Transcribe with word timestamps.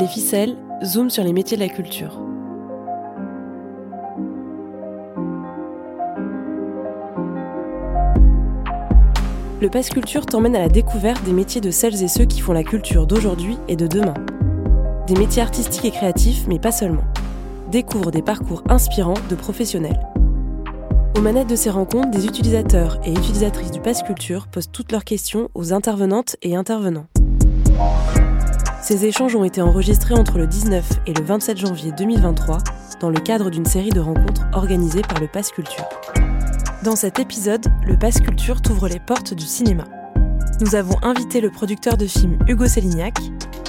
Les 0.00 0.06
ficelles, 0.06 0.56
zoom 0.84 1.10
sur 1.10 1.24
les 1.24 1.32
métiers 1.32 1.56
de 1.56 1.62
la 1.62 1.68
culture. 1.68 2.20
Le 9.60 9.68
Pass 9.68 9.88
Culture 9.88 10.24
t'emmène 10.24 10.54
à 10.54 10.60
la 10.60 10.68
découverte 10.68 11.24
des 11.24 11.32
métiers 11.32 11.60
de 11.60 11.72
celles 11.72 12.00
et 12.00 12.06
ceux 12.06 12.26
qui 12.26 12.38
font 12.38 12.52
la 12.52 12.62
culture 12.62 13.08
d'aujourd'hui 13.08 13.58
et 13.66 13.74
de 13.74 13.88
demain. 13.88 14.14
Des 15.08 15.16
métiers 15.16 15.42
artistiques 15.42 15.86
et 15.86 15.90
créatifs, 15.90 16.46
mais 16.46 16.60
pas 16.60 16.70
seulement. 16.70 17.04
Découvre 17.72 18.12
des 18.12 18.22
parcours 18.22 18.62
inspirants 18.68 19.14
de 19.28 19.34
professionnels. 19.34 19.98
Aux 21.16 21.22
manettes 21.22 21.50
de 21.50 21.56
ces 21.56 21.70
rencontres, 21.70 22.10
des 22.10 22.26
utilisateurs 22.26 23.00
et 23.04 23.10
utilisatrices 23.10 23.72
du 23.72 23.80
Pass 23.80 24.04
Culture 24.04 24.46
posent 24.46 24.70
toutes 24.70 24.92
leurs 24.92 25.04
questions 25.04 25.50
aux 25.54 25.72
intervenantes 25.72 26.36
et 26.42 26.54
intervenants. 26.54 27.08
Ces 28.80 29.04
échanges 29.04 29.34
ont 29.34 29.44
été 29.44 29.60
enregistrés 29.60 30.14
entre 30.14 30.38
le 30.38 30.46
19 30.46 31.00
et 31.06 31.12
le 31.12 31.24
27 31.24 31.58
janvier 31.58 31.92
2023 31.92 32.58
dans 33.00 33.10
le 33.10 33.18
cadre 33.18 33.50
d'une 33.50 33.64
série 33.64 33.90
de 33.90 34.00
rencontres 34.00 34.46
organisées 34.52 35.02
par 35.02 35.20
le 35.20 35.26
Pass 35.26 35.50
Culture. 35.50 35.88
Dans 36.84 36.94
cet 36.94 37.18
épisode, 37.18 37.66
le 37.84 37.98
Pass 37.98 38.20
Culture 38.20 38.62
t'ouvre 38.62 38.88
les 38.88 39.00
portes 39.00 39.34
du 39.34 39.44
cinéma. 39.44 39.84
Nous 40.60 40.76
avons 40.76 40.96
invité 41.02 41.40
le 41.40 41.50
producteur 41.50 41.96
de 41.96 42.06
films 42.06 42.38
Hugo 42.46 42.66
Sélignac, 42.66 43.18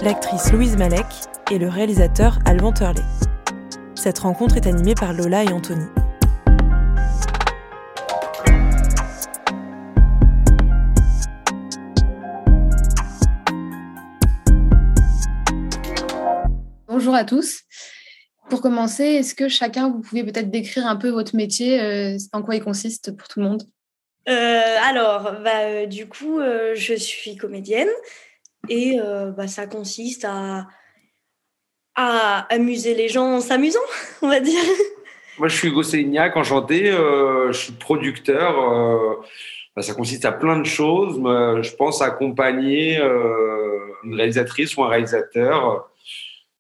l'actrice 0.03 0.53
Louise 0.53 0.77
Malek 0.77 1.07
et 1.51 1.57
le 1.57 1.67
réalisateur 1.67 2.37
Alban 2.45 2.71
Turley. 2.71 3.03
Cette 3.95 4.19
rencontre 4.19 4.57
est 4.57 4.67
animée 4.67 4.95
par 4.95 5.13
Lola 5.13 5.43
et 5.43 5.51
Anthony. 5.51 5.85
Bonjour 16.99 17.15
à 17.15 17.23
tous. 17.23 17.61
Pour 18.49 18.61
commencer, 18.61 19.05
est-ce 19.05 19.33
que 19.33 19.47
chacun, 19.47 19.89
vous 19.89 20.01
pouvez 20.01 20.25
peut-être 20.25 20.51
décrire 20.51 20.85
un 20.85 20.97
peu 20.97 21.07
votre 21.07 21.33
métier, 21.33 21.81
euh, 21.81 22.17
en 22.33 22.41
quoi 22.41 22.57
il 22.57 22.61
consiste 22.61 23.15
pour 23.15 23.29
tout 23.29 23.39
le 23.39 23.45
monde? 23.45 23.63
Euh, 24.27 24.75
Alors, 24.83 25.31
bah, 25.41 25.61
euh, 25.61 25.85
du 25.85 26.09
coup, 26.09 26.41
je 26.41 26.93
suis 26.95 27.37
comédienne 27.37 27.87
et 28.67 28.97
bah, 29.37 29.47
ça 29.47 29.65
consiste 29.65 30.25
à, 30.27 30.67
à 31.95 32.39
amuser 32.53 32.95
les 32.95 33.07
gens 33.07 33.35
en 33.35 33.39
s'amusant, 33.39 33.79
on 34.21 34.27
va 34.27 34.41
dire. 34.41 34.59
Moi, 35.37 35.47
je 35.47 35.55
suis 35.55 35.69
Hugo 35.69 35.83
Sélignac, 35.83 36.35
enchanté. 36.35 36.87
je 36.87 37.53
suis 37.57 37.71
producteur. 37.71 39.21
Bah, 39.73 39.83
ça 39.83 39.93
consiste 39.93 40.25
à 40.25 40.33
plein 40.33 40.59
de 40.59 40.65
choses. 40.65 41.15
je 41.15 41.75
pense 41.77 42.01
accompagner 42.01 42.97
une 42.97 44.15
réalisatrice 44.15 44.75
ou 44.75 44.83
un 44.83 44.89
réalisateur 44.89 45.88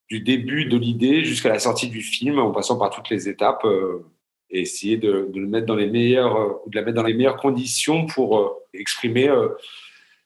du 0.09 0.21
début 0.21 0.65
de 0.65 0.77
l'idée 0.77 1.23
jusqu'à 1.23 1.49
la 1.49 1.59
sortie 1.59 1.87
du 1.87 2.01
film, 2.01 2.39
en 2.39 2.51
passant 2.51 2.77
par 2.77 2.89
toutes 2.89 3.09
les 3.09 3.29
étapes, 3.29 3.63
euh, 3.65 4.05
et 4.49 4.61
essayer 4.61 4.97
de, 4.97 5.29
le 5.33 5.47
mettre 5.47 5.67
dans 5.67 5.75
les 5.75 5.87
meilleures, 5.87 6.35
euh, 6.35 6.53
de 6.65 6.75
la 6.75 6.81
mettre 6.83 6.95
dans 6.95 7.03
les 7.03 7.13
meilleures 7.13 7.37
conditions 7.37 8.07
pour 8.07 8.39
euh, 8.39 8.49
exprimer 8.73 9.31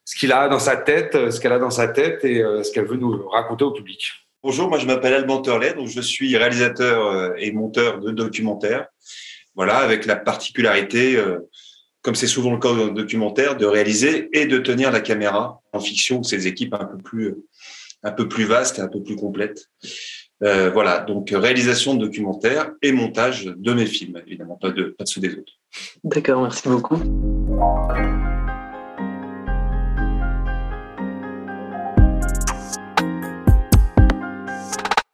ce 0.06 0.16
qu'il 0.16 0.32
a 0.32 0.48
dans 0.48 0.60
sa 0.60 0.78
tête, 0.78 1.32
ce 1.32 1.40
qu'elle 1.40 1.52
a 1.52 1.60
dans 1.60 1.70
sa 1.70 1.88
tête 1.88 2.24
et 2.26 2.40
ce 2.40 2.72
qu'elle 2.74 2.86
veut 2.86 2.98
nous 2.98 3.28
raconter 3.30 3.64
au 3.64 3.72
public. 3.72 4.12
Bonjour, 4.44 4.68
moi 4.68 4.78
je 4.78 4.86
m'appelle 4.86 5.14
Alban 5.14 5.42
Turlet, 5.42 5.74
donc 5.74 5.88
je 5.88 6.02
suis 6.02 6.36
réalisateur 6.36 7.38
et 7.38 7.54
monteur 7.54 8.00
de 8.00 8.12
documentaires. 8.12 8.88
Voilà, 9.56 9.78
avec 9.78 10.06
la 10.06 10.18
particularité, 10.18 11.18
comme 12.02 12.16
c'est 12.16 12.28
souvent 12.28 12.52
le 12.52 12.60
cas 12.60 12.74
dans 12.74 12.88
le 12.88 12.92
documentaire, 12.92 13.56
de 13.56 13.66
réaliser 13.66 14.28
et 14.34 14.46
de 14.46 14.58
tenir 14.58 14.92
la 14.92 15.00
caméra. 15.00 15.62
En 15.72 15.80
fiction, 15.80 16.20
des 16.20 16.48
équipes 16.48 16.74
un 16.74 16.84
peu 16.84 16.98
plus 16.98 17.36
un 18.04 18.12
peu 18.12 18.28
plus 18.28 18.46
vaste 18.46 18.80
et 18.80 18.82
un 18.82 18.88
peu 18.88 19.02
plus 19.02 19.16
complète. 19.16 19.70
Euh, 20.44 20.70
voilà, 20.70 21.00
donc 21.00 21.30
réalisation 21.30 21.96
de 21.96 22.06
documentaires 22.06 22.72
et 22.82 22.92
montage 22.92 23.46
de 23.46 23.74
mes 23.74 23.86
films, 23.86 24.22
évidemment, 24.28 24.58
pas 24.58 24.72
de, 24.72 24.96
pas 24.98 25.06
de 25.06 25.10
ceux 25.10 25.22
des 25.22 25.34
autres. 25.36 25.54
D'accord, 26.04 26.42
merci 26.42 26.68
beaucoup. 26.68 26.98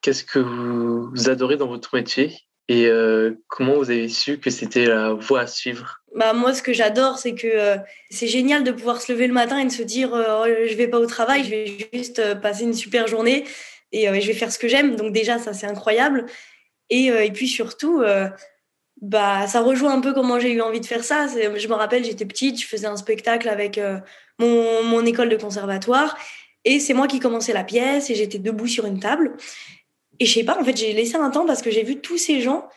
Qu'est-ce 0.01 0.23
que 0.23 0.39
vous 0.39 1.29
adorez 1.29 1.57
dans 1.57 1.67
votre 1.67 1.93
métier? 1.95 2.35
Et 2.69 2.85
euh, 2.85 3.31
comment 3.47 3.73
vous 3.77 3.89
avez 3.89 4.07
su 4.07 4.37
que 4.37 4.51
c'était 4.51 4.85
la 4.85 5.13
voie 5.13 5.41
à 5.41 5.47
suivre? 5.47 6.01
Bah, 6.15 6.33
Moi, 6.33 6.53
ce 6.53 6.61
que 6.61 6.71
j'adore, 6.71 7.17
c'est 7.17 7.33
que 7.33 7.47
euh, 7.47 7.77
c'est 8.11 8.27
génial 8.27 8.63
de 8.63 8.71
pouvoir 8.71 9.01
se 9.01 9.11
lever 9.11 9.25
le 9.25 9.33
matin 9.33 9.57
et 9.57 9.65
de 9.65 9.71
se 9.71 9.81
dire 9.81 10.13
euh, 10.13 10.43
oh, 10.43 10.67
je 10.69 10.75
vais 10.75 10.87
pas 10.87 10.99
au 10.99 11.07
travail, 11.07 11.43
je 11.43 11.49
vais 11.49 11.89
juste 11.91 12.39
passer 12.41 12.65
une 12.65 12.75
super 12.75 13.07
journée 13.07 13.43
et 13.91 14.05
je 14.05 14.27
vais 14.27 14.33
faire 14.33 14.51
ce 14.51 14.59
que 14.59 14.67
j'aime. 14.67 14.95
Donc, 14.95 15.11
déjà, 15.13 15.39
ça, 15.39 15.51
c'est 15.53 15.65
incroyable. 15.65 16.27
Et, 16.91 17.07
et, 17.07 17.31
puis 17.31 17.47
surtout, 17.47 18.03
bah, 19.01 19.47
ça 19.47 19.61
rejoint 19.61 19.93
un 19.93 19.99
peu 19.99 20.13
comment 20.13 20.39
j'ai 20.39 20.51
eu 20.51 20.61
envie 20.61 20.79
de 20.79 20.85
faire 20.85 21.03
ça. 21.03 21.25
Je 21.27 21.67
me 21.67 21.73
rappelle, 21.73 22.05
j'étais 22.05 22.25
petite, 22.25 22.61
je 22.61 22.67
faisais 22.67 22.85
un 22.85 22.97
spectacle 22.97 23.49
avec 23.49 23.79
mon, 24.37 24.83
mon 24.83 25.03
école 25.07 25.29
de 25.29 25.37
conservatoire. 25.37 26.19
Et 26.65 26.79
c'est 26.79 26.93
moi 26.93 27.07
qui 27.07 27.19
commençais 27.19 27.53
la 27.53 27.63
pièce 27.63 28.11
et 28.11 28.15
j'étais 28.15 28.37
debout 28.37 28.67
sur 28.67 28.85
une 28.85 28.99
table. 28.99 29.35
Et 30.19 30.25
je 30.25 30.33
sais 30.33 30.43
pas, 30.43 30.59
en 30.59 30.63
fait, 30.63 30.77
j'ai 30.77 30.93
laissé 30.93 31.15
un 31.15 31.29
temps 31.29 31.45
parce 31.45 31.61
que 31.61 31.71
j'ai 31.71 31.83
vu 31.83 31.97
tous 31.97 32.17
ces 32.17 32.41
gens 32.41 32.67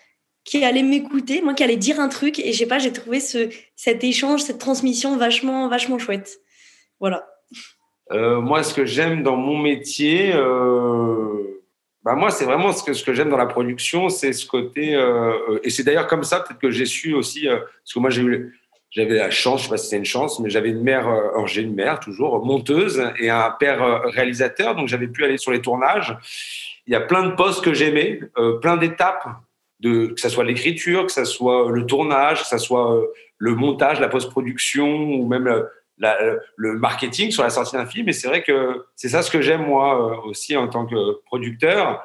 qui 0.44 0.64
allaient 0.64 0.82
m'écouter, 0.82 1.40
moi 1.42 1.54
qui 1.54 1.62
allaient 1.62 1.76
dire 1.76 2.00
un 2.00 2.08
truc. 2.08 2.38
Et 2.38 2.52
je 2.52 2.58
sais 2.58 2.66
pas, 2.66 2.78
j'ai 2.78 2.92
trouvé 2.92 3.20
ce, 3.20 3.48
cet 3.76 4.04
échange, 4.04 4.42
cette 4.42 4.58
transmission 4.58 5.16
vachement, 5.16 5.68
vachement 5.68 5.98
chouette. 5.98 6.40
Voilà. 7.00 7.26
Euh, 8.12 8.40
moi, 8.40 8.62
ce 8.62 8.74
que 8.74 8.84
j'aime 8.84 9.22
dans 9.22 9.36
mon 9.36 9.58
métier, 9.58 10.32
euh, 10.34 11.62
bah 12.02 12.14
moi, 12.14 12.30
c'est 12.30 12.44
vraiment 12.44 12.72
ce 12.72 12.82
que, 12.82 12.92
ce 12.92 13.04
que 13.04 13.14
j'aime 13.14 13.30
dans 13.30 13.36
la 13.36 13.46
production, 13.46 14.08
c'est 14.08 14.32
ce 14.32 14.46
côté. 14.46 14.94
Euh, 14.94 15.58
et 15.64 15.70
c'est 15.70 15.84
d'ailleurs 15.84 16.06
comme 16.06 16.24
ça, 16.24 16.40
peut-être 16.40 16.60
que 16.60 16.70
j'ai 16.70 16.86
su 16.86 17.14
aussi, 17.14 17.46
parce 17.46 17.94
que 17.94 17.98
moi, 17.98 18.10
j'ai 18.10 18.22
eu. 18.22 18.58
J'avais 18.90 19.14
la 19.14 19.30
chance, 19.30 19.60
je 19.60 19.64
sais 19.64 19.70
pas 19.70 19.78
si 19.78 19.88
c'est 19.88 19.96
une 19.96 20.04
chance, 20.04 20.38
mais 20.38 20.50
j'avais 20.50 20.68
une 20.68 20.82
mère, 20.82 21.08
j'ai 21.46 21.62
une 21.62 21.74
mère 21.74 21.98
toujours 21.98 22.44
monteuse 22.44 23.02
et 23.18 23.30
un 23.30 23.50
père 23.50 24.02
réalisateur, 24.04 24.74
donc 24.74 24.88
j'avais 24.88 25.06
pu 25.06 25.24
aller 25.24 25.38
sur 25.38 25.50
les 25.50 25.62
tournages 25.62 26.14
il 26.86 26.92
y 26.92 26.96
a 26.96 27.00
plein 27.00 27.26
de 27.26 27.34
postes 27.34 27.64
que 27.64 27.74
j'aimais, 27.74 28.20
euh, 28.38 28.58
plein 28.58 28.76
d'étapes, 28.76 29.26
que 29.82 30.14
ce 30.16 30.28
soit 30.28 30.44
l'écriture, 30.44 31.06
que 31.06 31.12
ce 31.12 31.24
soit 31.24 31.70
le 31.70 31.86
tournage, 31.86 32.42
que 32.42 32.46
ce 32.46 32.58
soit 32.58 32.96
euh, 32.96 33.06
le 33.38 33.54
montage, 33.54 34.00
la 34.00 34.08
post-production 34.08 34.86
ou 34.86 35.26
même 35.26 35.64
le 35.98 36.72
marketing 36.74 37.30
sur 37.30 37.42
la 37.42 37.50
sortie 37.50 37.76
d'un 37.76 37.86
film. 37.86 38.08
Et 38.08 38.12
c'est 38.12 38.28
vrai 38.28 38.42
que 38.42 38.86
c'est 38.96 39.08
ça 39.08 39.22
ce 39.22 39.30
que 39.30 39.40
j'aime 39.40 39.66
moi 39.66 40.12
euh, 40.12 40.28
aussi 40.28 40.56
en 40.56 40.68
tant 40.68 40.86
que 40.86 41.20
producteur, 41.24 42.04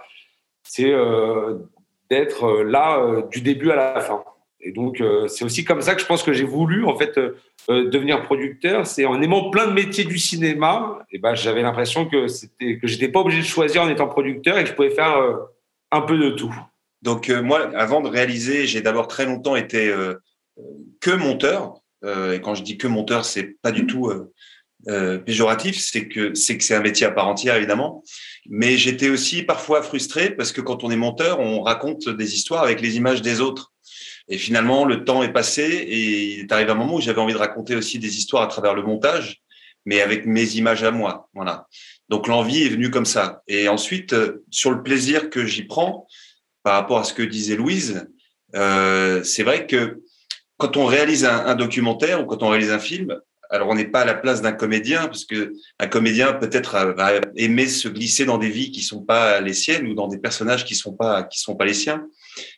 c'est 0.63 0.93
d'être 2.09 2.61
là 2.63 3.21
du 3.31 3.41
début 3.41 3.71
à 3.71 3.75
la 3.75 4.01
fin. 4.01 4.23
Et 4.59 4.71
donc, 4.71 5.01
c'est 5.27 5.45
aussi 5.45 5.63
comme 5.63 5.81
ça 5.81 5.95
que 5.95 6.01
je 6.01 6.05
pense 6.05 6.23
que 6.23 6.33
j'ai 6.33 6.43
voulu 6.43 6.83
en 6.83 6.97
fait 6.97 7.17
euh, 7.69 7.89
devenir 7.89 8.23
producteur, 8.23 8.87
c'est 8.87 9.05
en 9.05 9.21
aimant 9.21 9.49
plein 9.49 9.67
de 9.67 9.73
métiers 9.73 10.05
du 10.05 10.17
cinéma, 10.17 10.99
et 11.11 11.19
ben 11.19 11.35
j'avais 11.35 11.61
l'impression 11.61 12.05
que 12.07 12.27
c'était 12.27 12.77
que 12.77 12.87
j'étais 12.87 13.09
pas 13.09 13.19
obligé 13.19 13.41
de 13.41 13.45
choisir 13.45 13.83
en 13.83 13.89
étant 13.89 14.07
producteur 14.07 14.57
et 14.57 14.63
que 14.63 14.69
je 14.69 14.73
pouvais 14.73 14.91
faire 14.91 15.17
euh, 15.17 15.35
un 15.91 15.99
peu 16.01 16.17
de 16.17 16.29
tout. 16.29 16.55
Donc 17.01 17.29
euh, 17.29 17.41
moi, 17.41 17.69
avant 17.75 17.99
de 17.99 18.07
réaliser, 18.07 18.67
j'ai 18.67 18.79
d'abord 18.79 19.09
très 19.09 19.25
longtemps 19.25 19.57
été 19.57 19.93
que 21.01 21.11
monteur. 21.11 21.81
et 22.03 22.39
quand 22.41 22.55
je 22.55 22.63
dis 22.63 22.77
que 22.77 22.87
monteur, 22.87 23.25
c'est 23.25 23.61
pas 23.61 23.71
du 23.71 23.85
tout 23.85 24.11
péjoratif, 25.25 25.77
c'est 25.77 26.07
que 26.07 26.33
c'est 26.33 26.57
que 26.57 26.63
c'est 26.63 26.75
un 26.75 26.81
métier 26.81 27.05
à 27.05 27.11
part 27.11 27.27
entière 27.27 27.55
évidemment. 27.55 28.03
Mais 28.49 28.77
j'étais 28.77 29.09
aussi 29.09 29.43
parfois 29.43 29.81
frustré 29.83 30.29
parce 30.29 30.51
que 30.53 30.61
quand 30.61 30.83
on 30.83 30.89
est 30.89 30.95
monteur, 30.95 31.39
on 31.41 31.61
raconte 31.61 32.09
des 32.09 32.33
histoires 32.33 32.63
avec 32.63 32.81
les 32.81 32.95
images 32.95 33.21
des 33.21 33.41
autres. 33.41 33.73
Et 34.27 34.37
finalement, 34.37 34.85
le 34.85 35.03
temps 35.03 35.23
est 35.23 35.33
passé 35.33 35.63
et 35.63 36.33
il 36.33 36.39
est 36.41 36.51
arrivé 36.51 36.71
un 36.71 36.75
moment 36.75 36.95
où 36.95 37.01
j'avais 37.01 37.21
envie 37.21 37.33
de 37.33 37.37
raconter 37.37 37.75
aussi 37.75 37.99
des 37.99 38.17
histoires 38.17 38.43
à 38.43 38.47
travers 38.47 38.73
le 38.73 38.83
montage, 38.83 39.41
mais 39.85 40.01
avec 40.01 40.25
mes 40.25 40.55
images 40.55 40.83
à 40.83 40.91
moi. 40.91 41.29
Voilà. 41.33 41.67
Donc 42.09 42.27
l'envie 42.27 42.63
est 42.63 42.69
venue 42.69 42.91
comme 42.91 43.05
ça. 43.05 43.41
Et 43.47 43.67
ensuite, 43.67 44.13
euh, 44.13 44.43
sur 44.51 44.71
le 44.71 44.83
plaisir 44.83 45.29
que 45.29 45.45
j'y 45.45 45.63
prends, 45.63 46.07
par 46.63 46.73
rapport 46.73 46.99
à 46.99 47.03
ce 47.05 47.13
que 47.13 47.23
disait 47.23 47.55
Louise, 47.55 48.07
euh, 48.55 49.23
c'est 49.23 49.43
vrai 49.43 49.67
que 49.67 50.01
quand 50.57 50.75
on 50.75 50.85
réalise 50.85 51.23
un, 51.23 51.55
documentaire 51.55 52.21
ou 52.21 52.25
quand 52.25 52.43
on 52.43 52.49
réalise 52.49 52.71
un 52.71 52.79
film, 52.79 53.17
alors 53.49 53.69
on 53.69 53.75
n'est 53.75 53.87
pas 53.87 54.01
à 54.01 54.05
la 54.05 54.15
place 54.15 54.41
d'un 54.41 54.51
comédien 54.51 55.05
parce 55.07 55.23
que 55.23 55.53
un 55.79 55.87
comédien 55.87 56.33
peut-être 56.33 56.93
va 56.97 57.21
aimer 57.35 57.67
se 57.67 57.87
glisser 57.87 58.25
dans 58.25 58.37
des 58.37 58.49
vies 58.49 58.71
qui 58.71 58.81
sont 58.81 59.01
pas 59.01 59.39
les 59.39 59.53
siennes 59.53 59.87
ou 59.87 59.93
dans 59.93 60.07
des 60.07 60.17
personnages 60.17 60.65
qui 60.65 60.75
sont 60.75 60.93
pas 60.93 61.23
qui 61.23 61.39
sont 61.39 61.55
pas 61.55 61.65
les 61.65 61.73
siens. 61.73 62.05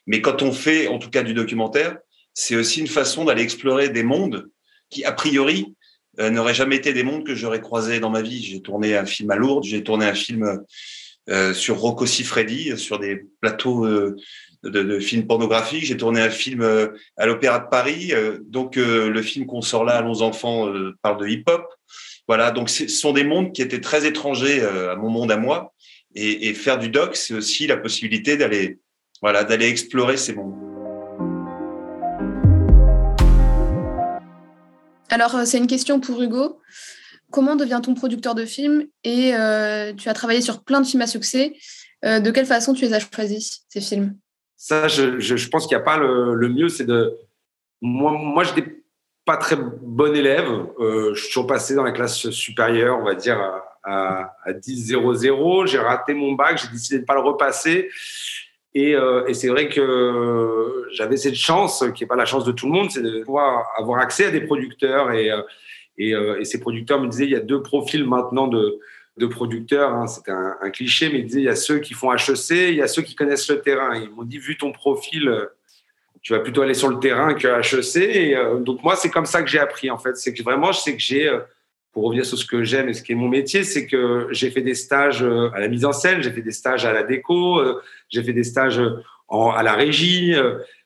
Mais 0.08 0.22
quand 0.22 0.42
on 0.42 0.52
fait, 0.52 0.88
en 0.88 1.00
tout 1.00 1.10
cas, 1.10 1.24
du 1.24 1.34
documentaire, 1.34 1.98
c'est 2.34 2.56
aussi 2.56 2.80
une 2.80 2.88
façon 2.88 3.26
d'aller 3.26 3.44
explorer 3.44 3.90
des 3.90 4.04
mondes 4.04 4.50
qui, 4.90 5.04
a 5.04 5.12
priori, 5.12 5.76
euh, 6.20 6.30
n'auraient 6.30 6.54
jamais 6.54 6.76
été 6.76 6.94
des 6.94 7.04
mondes 7.04 7.26
que 7.26 7.36
j'aurais 7.36 7.62
croisés 7.62 8.00
dans 8.00 8.10
ma 8.10 8.22
vie. 8.22 8.44
J'ai 8.44 8.62
tourné 8.62 8.98
un 8.98 9.06
film 9.06 9.32
à 9.32 9.36
Lourdes, 9.36 9.64
j'ai 9.64 9.84
tourné 9.84 10.06
un 10.06 10.14
film 10.14 10.64
euh, 11.30 11.54
sur 11.54 11.80
Rocco 11.80 12.06
Siffredi, 12.06 12.78
sur 12.78 13.00
des 13.00 13.26
plateaux 13.40 13.86
euh, 13.86 14.18
de, 14.64 15.00
films 15.00 15.28
pornographiques. 15.28 15.86
J'ai 15.86 15.98
tourné 15.98 16.20
un 16.20 16.30
film 16.30 16.68
à 17.18 17.26
l'Opéra 17.26 17.60
de 17.60 17.70
Paris. 17.70 18.12
donc, 18.42 18.76
le 18.76 19.22
film 19.22 19.46
qu'on 19.46 19.62
sort 19.62 19.86
là, 19.86 19.94
Allons 19.94 20.22
enfants, 20.22 20.70
parle 21.02 21.22
de 21.22 21.28
hip-hop. 21.28 21.66
Voilà, 22.28 22.52
donc 22.52 22.70
ce 22.70 22.88
sont 22.90 23.14
des 23.14 23.24
mondes 23.24 23.54
qui 23.54 23.62
étaient 23.62 23.80
très 23.80 24.06
étrangers 24.06 24.62
à 24.62 24.96
mon 24.96 25.10
monde 25.10 25.32
à 25.32 25.38
moi 25.38 25.74
Et, 26.14 26.54
faire 26.54 26.78
du 26.78 26.90
doc, 26.90 27.16
c'est 27.16 27.34
aussi 27.34 27.68
la 27.68 27.78
possibilité 27.78 28.36
d'aller 28.36 28.80
voilà, 29.22 29.44
d'aller 29.44 29.68
explorer 29.68 30.18
ces 30.18 30.34
mondes. 30.34 30.56
Alors, 35.10 35.36
euh, 35.36 35.46
c'est 35.46 35.58
une 35.58 35.68
question 35.68 36.00
pour 36.00 36.22
Hugo. 36.22 36.62
Comment 37.32 37.56
devient-on 37.56 37.94
producteur 37.94 38.36
de 38.36 38.46
films 38.46 38.86
Et 39.04 39.36
euh, 39.36 39.94
tu 39.94 40.10
as 40.10 40.14
travaillé 40.14 40.42
sur 40.42 40.64
plein 40.64 40.82
de 40.82 40.88
films 40.88 41.02
à 41.02 41.08
succès. 41.08 41.56
Euh, 42.06 42.20
de 42.20 42.32
quelle 42.32 42.46
façon 42.46 42.74
tu 42.74 42.86
les 42.86 42.94
as 42.94 43.00
choisis, 43.00 43.66
ces 43.70 43.82
films? 43.82 44.16
Ça, 44.56 44.88
je, 44.88 45.50
pense 45.50 45.68
qu'il 45.68 45.76
n'y 45.76 45.82
a 45.82 45.86
pas 45.86 45.98
le, 45.98 46.50
mieux, 46.50 46.70
c'est 46.70 46.86
de... 46.86 47.16
Moi, 47.82 48.12
moi 48.12 48.44
je 48.44 48.54
n'étais 48.54 48.84
pas 49.26 49.38
très 49.38 49.56
bon 49.56 50.14
élève. 50.16 50.48
je 50.80 51.14
suis 51.16 51.28
toujours 51.30 51.48
passé 51.48 51.76
dans 51.76 51.84
la 51.84 51.92
classe 51.92 52.30
supérieure, 52.30 52.98
on 53.00 53.06
va 53.06 53.16
dire, 53.16 53.40
à, 53.84 54.34
à 54.44 54.54
10-0-0. 54.54 55.68
J'ai 55.68 55.78
raté 55.78 56.14
mon 56.14 56.34
bac, 56.34 56.62
j'ai 56.62 56.70
décidé 56.70 56.98
de 56.98 57.02
ne 57.02 57.06
pas 57.06 57.16
le 57.16 57.22
repasser. 57.22 57.90
Et, 58.76 58.96
et 59.28 59.34
c'est 59.34 59.48
vrai 59.48 59.68
que 59.68 60.86
j'avais 60.94 61.18
cette 61.18 61.36
chance, 61.36 61.84
qui 61.96 62.04
n'est 62.04 62.08
pas 62.08 62.16
la 62.16 62.26
chance 62.26 62.46
de 62.46 62.52
tout 62.52 62.68
le 62.68 62.72
monde, 62.72 62.92
c'est 62.92 63.02
de 63.02 63.24
pouvoir 63.24 63.66
avoir 63.78 64.00
accès 64.00 64.26
à 64.26 64.32
des 64.32 64.42
producteurs 64.42 65.12
et 65.12 65.32
euh, 66.00 66.40
et, 66.40 66.46
ces 66.46 66.60
producteurs 66.60 67.00
me 67.02 67.08
disaient, 67.08 67.26
il 67.26 67.32
y 67.32 67.36
a 67.36 67.42
deux 67.42 67.62
profils 67.62 68.06
maintenant 68.06 68.48
de, 68.48 68.80
producteurs. 69.30 69.94
Hein, 69.94 70.08
c'est 70.08 70.30
un, 70.32 70.70
cliché, 70.72 71.10
mais 71.10 71.20
ils 71.20 71.26
disaient, 71.26 71.42
il 71.42 71.46
y 71.46 71.50
a 71.50 71.56
ceux 71.56 71.80
qui 71.80 71.94
font 71.94 72.14
HEC, 72.14 72.52
il 72.52 72.76
y 72.76 72.82
a 72.82 72.88
ceux 72.88 73.02
qui 73.02 73.16
connaissent 73.16 73.50
le 73.50 73.62
terrain. 73.62 73.96
ils 73.98 74.10
m'ont 74.10 74.24
dit, 74.24 74.38
vu 74.38 74.58
ton 74.58 74.72
profil, 74.72 75.28
euh, 75.28 75.46
tu 76.22 76.34
vas 76.34 76.40
plutôt 76.40 76.62
aller 76.62 76.74
sur 76.74 76.88
le 76.90 77.00
terrain 77.00 77.34
que 77.34 77.48
HEC. 77.48 78.36
Euh, 78.36 78.60
donc 78.60 78.82
moi, 78.82 78.96
c'est 78.96 79.10
comme 79.10 79.26
ça 79.26 79.42
que 79.44 79.50
j'ai 79.50 79.60
appris, 79.60 79.92
en 79.92 79.98
fait. 79.98 80.16
C'est 80.16 80.34
que 80.34 80.42
vraiment, 80.42 80.72
je 80.72 80.92
que 80.92 81.00
j'ai, 81.00 81.38
pour 81.92 82.04
revenir 82.04 82.26
sur 82.26 82.38
ce 82.38 82.46
que 82.46 82.64
j'aime 82.64 82.90
et 82.90 82.94
ce 82.94 83.02
qui 83.02 83.14
est 83.14 83.16
mon 83.16 83.28
métier, 83.28 83.64
c'est 83.64 83.88
que 83.88 84.28
j'ai 84.32 84.52
fait 84.52 84.62
des 84.62 84.76
stages 84.76 85.24
à 85.24 85.60
la 85.60 85.68
mise 85.68 85.86
en 85.86 85.94
scène, 85.94 86.22
j'ai 86.22 86.32
fait 86.32 86.42
des 86.42 86.52
stages 86.52 86.86
à 86.86 86.94
la 86.94 87.04
déco, 87.04 87.62
j'ai 88.10 88.24
fait 88.24 88.34
des 88.34 88.44
stages 88.44 88.82
en, 89.28 89.50
à 89.50 89.64
la 89.64 89.74
régie, 89.74 90.36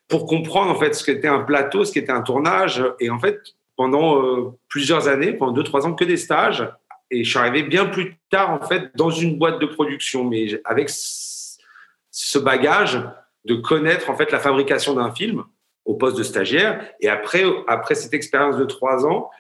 pour 0.08 0.28
comprendre, 0.28 0.72
en 0.72 0.76
fait, 0.76 0.94
ce 0.94 1.04
qu'était 1.04 1.28
un 1.28 1.40
plateau, 1.40 1.86
ce 1.86 1.92
qu'était 1.92 2.12
un 2.12 2.22
tournage. 2.22 2.84
Et 3.00 3.10
en 3.10 3.20
fait, 3.20 3.40
pendant 3.76 4.22
euh, 4.22 4.52
plusieurs 4.68 5.08
années, 5.08 5.34
pendant 5.34 5.54
deux, 5.54 5.64
trois 5.64 5.88
ans, 5.88 5.94
que 5.94 6.06
des 6.06 6.18
stages. 6.18 6.70
Et 7.10 7.24
je 7.24 7.30
suis 7.30 7.40
arrivé 7.40 7.64
bien 7.64 7.86
plus 7.86 8.16
tard, 8.30 8.52
en 8.52 8.66
fait, 8.66 8.92
dans 8.96 9.10
une 9.10 9.38
boîte 9.38 9.60
de 9.60 9.66
production, 9.66 10.24
mais 10.24 10.62
avec 10.66 10.90
ce 10.90 12.40
bagage 12.40 13.02
de 13.46 13.56
connaître, 13.56 14.10
en 14.10 14.16
fait, 14.16 14.32
la 14.32 14.40
fabrication 14.40 14.94
d'un 14.94 15.12
film 15.12 15.44
au 15.86 15.96
poste 15.96 16.18
de 16.18 16.24
stagiaire. 16.24 16.88
Et 17.02 17.10
après, 17.10 17.44
après 17.68 17.96
cette 17.96 18.14
expérience 18.14 18.58
de 18.58 18.66
trois 18.66 19.06
ans, 19.08 19.32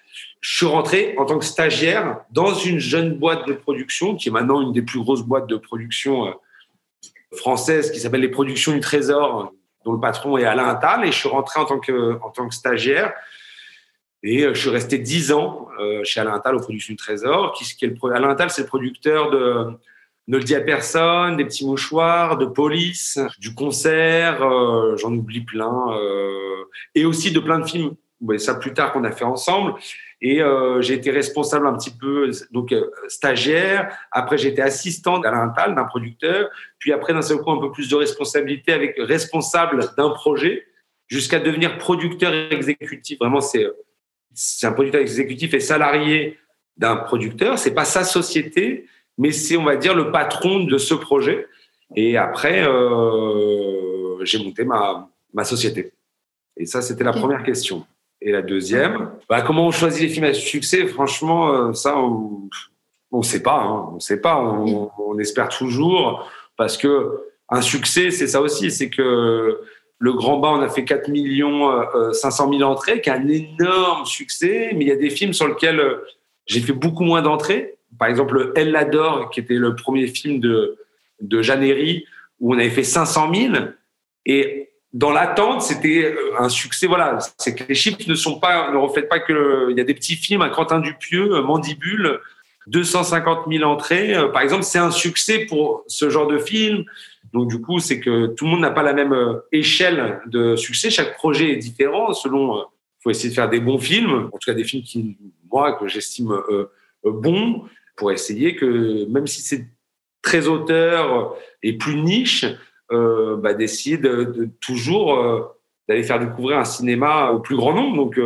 je 0.43 0.57
suis 0.57 0.65
rentré 0.65 1.15
en 1.17 1.25
tant 1.25 1.39
que 1.39 1.45
stagiaire 1.45 2.19
dans 2.31 2.53
une 2.53 2.77
jeune 2.77 3.17
boîte 3.17 3.47
de 3.47 3.53
production, 3.53 4.15
qui 4.15 4.27
est 4.27 4.31
maintenant 4.31 4.61
une 4.61 4.73
des 4.73 4.81
plus 4.81 4.99
grosses 4.99 5.23
boîtes 5.23 5.47
de 5.47 5.55
production 5.55 6.27
euh, 6.27 6.31
françaises, 7.31 7.91
qui 7.91 8.01
s'appelle 8.01 8.19
les 8.19 8.29
Productions 8.29 8.73
du 8.73 8.81
Trésor, 8.81 9.53
dont 9.85 9.93
le 9.93 10.01
patron 10.01 10.37
est 10.37 10.43
Alain 10.43 10.67
Attal. 10.67 11.05
Et 11.05 11.13
je 11.13 11.17
suis 11.17 11.29
rentré 11.29 11.61
en 11.61 11.65
tant 11.65 11.79
que, 11.79 12.19
en 12.21 12.29
tant 12.29 12.49
que 12.49 12.53
stagiaire. 12.53 13.13
Et 14.21 14.43
euh, 14.43 14.53
je 14.53 14.59
suis 14.59 14.69
resté 14.69 14.97
dix 14.97 15.31
ans 15.31 15.69
euh, 15.79 16.03
chez 16.03 16.19
Alain 16.19 16.33
Attal 16.33 16.55
au 16.55 16.59
Production 16.59 16.91
du 16.91 16.97
Trésor. 16.97 17.53
Qui, 17.53 17.63
est 17.85 17.87
le, 17.87 18.13
Alain 18.13 18.29
Attal, 18.29 18.49
c'est 18.49 18.63
le 18.63 18.67
producteur 18.67 19.31
de 19.31 19.67
Ne 20.27 20.37
le 20.37 20.43
dit 20.43 20.55
à 20.55 20.61
personne, 20.61 21.37
des 21.37 21.45
petits 21.45 21.65
mouchoirs, 21.65 22.37
de 22.37 22.45
police, 22.45 23.17
du 23.39 23.55
concert, 23.55 24.39
j'en 24.97 25.13
oublie 25.13 25.41
plein, 25.41 25.97
et 26.95 27.05
aussi 27.05 27.31
de 27.31 27.39
plein 27.39 27.59
de 27.59 27.65
films. 27.65 27.95
Vous 28.23 28.37
ça 28.37 28.55
plus 28.55 28.73
tard 28.73 28.93
qu'on 28.93 29.03
a 29.03 29.11
fait 29.11 29.25
ensemble. 29.25 29.75
Et 30.25 30.41
j'ai 30.79 30.93
été 30.93 31.11
responsable 31.11 31.67
un 31.67 31.73
petit 31.73 31.91
peu, 31.91 32.31
donc 32.51 32.73
stagiaire. 33.09 33.93
Après, 34.09 34.37
j'ai 34.37 34.47
été 34.47 34.61
assistant 34.61 35.19
d'Alain 35.19 35.49
Attal, 35.49 35.75
d'un 35.75 35.83
producteur. 35.83 36.49
Puis 36.79 36.93
après, 36.93 37.11
d'un 37.11 37.21
seul 37.21 37.39
coup, 37.39 37.51
un 37.51 37.59
peu 37.59 37.73
plus 37.73 37.89
de 37.89 37.95
responsabilité 37.97 38.71
avec 38.71 38.95
responsable 38.97 39.81
d'un 39.97 40.11
projet, 40.11 40.65
jusqu'à 41.07 41.39
devenir 41.39 41.77
producteur 41.77 42.33
exécutif. 42.51 43.19
Vraiment, 43.19 43.41
c'est 43.41 44.65
un 44.65 44.71
producteur 44.71 45.01
exécutif 45.01 45.53
et 45.53 45.59
salarié 45.59 46.39
d'un 46.77 46.95
producteur. 46.95 47.59
C'est 47.59 47.73
pas 47.73 47.83
sa 47.83 48.05
société, 48.05 48.87
mais 49.17 49.33
c'est, 49.33 49.57
on 49.57 49.65
va 49.65 49.75
dire, 49.75 49.93
le 49.93 50.09
patron 50.09 50.63
de 50.63 50.77
ce 50.77 50.93
projet. 50.93 51.47
Et 51.97 52.15
après, 52.15 52.65
euh, 52.65 54.23
j'ai 54.23 54.41
monté 54.41 54.63
ma, 54.63 55.09
ma 55.33 55.43
société. 55.43 55.91
Et 56.55 56.65
ça, 56.65 56.81
c'était 56.81 57.03
la 57.03 57.11
première 57.11 57.43
question. 57.43 57.85
Et 58.25 58.31
la 58.31 58.41
deuxième, 58.41 59.11
bah, 59.29 59.41
comment 59.41 59.67
on 59.67 59.71
choisit 59.71 60.01
les 60.01 60.07
films 60.07 60.25
à 60.25 60.33
succès 60.33 60.87
Franchement, 60.87 61.49
euh, 61.49 61.73
ça, 61.73 61.97
on 61.97 62.49
ne 63.11 63.21
sait 63.21 63.43
pas. 63.43 63.59
Hein. 63.61 63.89
On 63.93 63.99
sait 63.99 64.21
pas. 64.21 64.39
On, 64.39 64.89
on, 64.97 65.19
espère 65.19 65.49
toujours 65.49 66.25
parce 66.55 66.77
que 66.77 67.19
un 67.49 67.61
succès, 67.61 68.11
c'est 68.11 68.27
ça 68.27 68.39
aussi. 68.39 68.71
C'est 68.71 68.89
que 68.89 69.59
le 69.99 70.13
Grand 70.13 70.39
Bas, 70.39 70.51
on 70.53 70.61
a 70.61 70.69
fait 70.69 70.85
4 70.85 71.09
millions 71.09 71.69
500 72.13 72.49
000 72.57 72.61
entrées, 72.63 73.01
qui 73.01 73.09
est 73.09 73.13
un 73.13 73.27
énorme 73.27 74.05
succès. 74.05 74.71
Mais 74.73 74.85
il 74.85 74.87
y 74.87 74.91
a 74.91 74.95
des 74.95 75.09
films 75.09 75.33
sur 75.33 75.49
lesquels 75.49 75.81
euh, 75.81 76.05
j'ai 76.45 76.61
fait 76.61 76.73
beaucoup 76.73 77.03
moins 77.03 77.21
d'entrées. 77.21 77.75
Par 77.99 78.07
exemple, 78.07 78.53
Elle 78.55 78.71
l'adore, 78.71 79.31
qui 79.31 79.41
était 79.41 79.55
le 79.55 79.75
premier 79.75 80.07
film 80.07 80.39
de, 80.39 80.77
de 81.19 81.41
Jeannery, 81.41 82.05
où 82.39 82.53
on 82.55 82.57
avait 82.57 82.69
fait 82.69 82.83
500 82.83 83.33
000. 83.33 83.53
Et 84.25 84.69
dans 84.93 85.11
l'attente, 85.11 85.63
c'était 85.63 86.05
euh, 86.05 86.39
un 86.39 86.49
succès. 86.49 86.85
Voilà, 86.85 87.17
c'est 87.37 87.55
que 87.55 87.63
les 87.67 87.75
chiffres 87.75 87.97
ne 88.07 88.15
sont 88.15 88.39
pas, 88.39 88.71
ne 88.71 88.77
reflètent 88.77 89.09
pas 89.09 89.19
que 89.19 89.71
il 89.71 89.77
y 89.77 89.81
a 89.81 89.83
des 89.83 89.95
petits 89.95 90.15
films, 90.15 90.41
un 90.43 90.49
Quentin 90.49 90.79
Dupieux, 90.79 91.41
Mandibule, 91.41 92.19
250 92.67 93.45
000 93.51 93.63
entrées. 93.63 94.15
Euh, 94.15 94.27
par 94.27 94.43
exemple, 94.43 94.63
c'est 94.63 94.79
un 94.79 94.91
succès 94.91 95.45
pour 95.45 95.83
ce 95.87 96.09
genre 96.09 96.27
de 96.27 96.37
film. 96.37 96.85
Donc 97.33 97.49
du 97.49 97.59
coup, 97.59 97.79
c'est 97.79 97.99
que 97.99 98.27
tout 98.27 98.45
le 98.45 98.51
monde 98.51 98.61
n'a 98.61 98.69
pas 98.69 98.83
la 98.83 98.93
même 98.93 99.13
euh, 99.13 99.39
échelle 99.51 100.21
de 100.27 100.55
succès. 100.55 100.91
Chaque 100.91 101.15
projet 101.15 101.51
est 101.51 101.57
différent 101.57 102.13
selon. 102.13 102.63
Faut 103.01 103.09
essayer 103.09 103.29
de 103.29 103.35
faire 103.35 103.49
des 103.49 103.59
bons 103.59 103.79
films, 103.79 104.29
en 104.31 104.37
tout 104.37 104.45
cas 104.45 104.53
des 104.53 104.63
films 104.63 104.83
qui, 104.83 105.17
moi, 105.51 105.73
que 105.73 105.89
j'estime 105.89 106.33
bons, 107.03 107.65
pour 107.97 108.13
essayer 108.13 108.55
que 108.55 109.05
même 109.09 109.27
si 109.27 109.41
c'est 109.41 109.67
très 110.21 110.47
auteur 110.47 111.35
et 111.61 111.73
plus 111.73 111.97
niche, 111.97 112.45
euh, 112.93 113.37
bah, 113.37 113.53
d'essayer 113.53 113.97
de, 113.97 114.49
toujours 114.61 115.17
d'aller 115.87 116.03
faire 116.03 116.19
découvrir 116.19 116.57
un 116.59 116.65
cinéma 116.65 117.31
au 117.31 117.39
plus 117.39 117.55
grand 117.55 117.73
nombre. 117.73 117.97
Donc, 117.97 118.19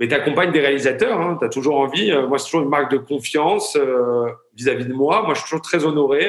mais 0.00 0.08
tu 0.08 0.14
accompagnes 0.14 0.52
des 0.52 0.60
réalisateurs, 0.60 1.20
hein, 1.20 1.36
tu 1.38 1.44
as 1.44 1.48
toujours 1.48 1.78
envie. 1.78 2.12
moi, 2.28 2.38
c'est 2.38 2.46
toujours 2.46 2.62
une 2.62 2.68
marque 2.68 2.90
de 2.90 2.98
confiance 2.98 3.76
vis-à-vis 4.54 4.84
-vis 4.84 4.88
de 4.88 4.94
moi. 4.94 5.22
Moi, 5.22 5.34
je 5.34 5.40
suis 5.40 5.48
toujours 5.48 5.62
très 5.62 5.84
honoré 5.84 6.28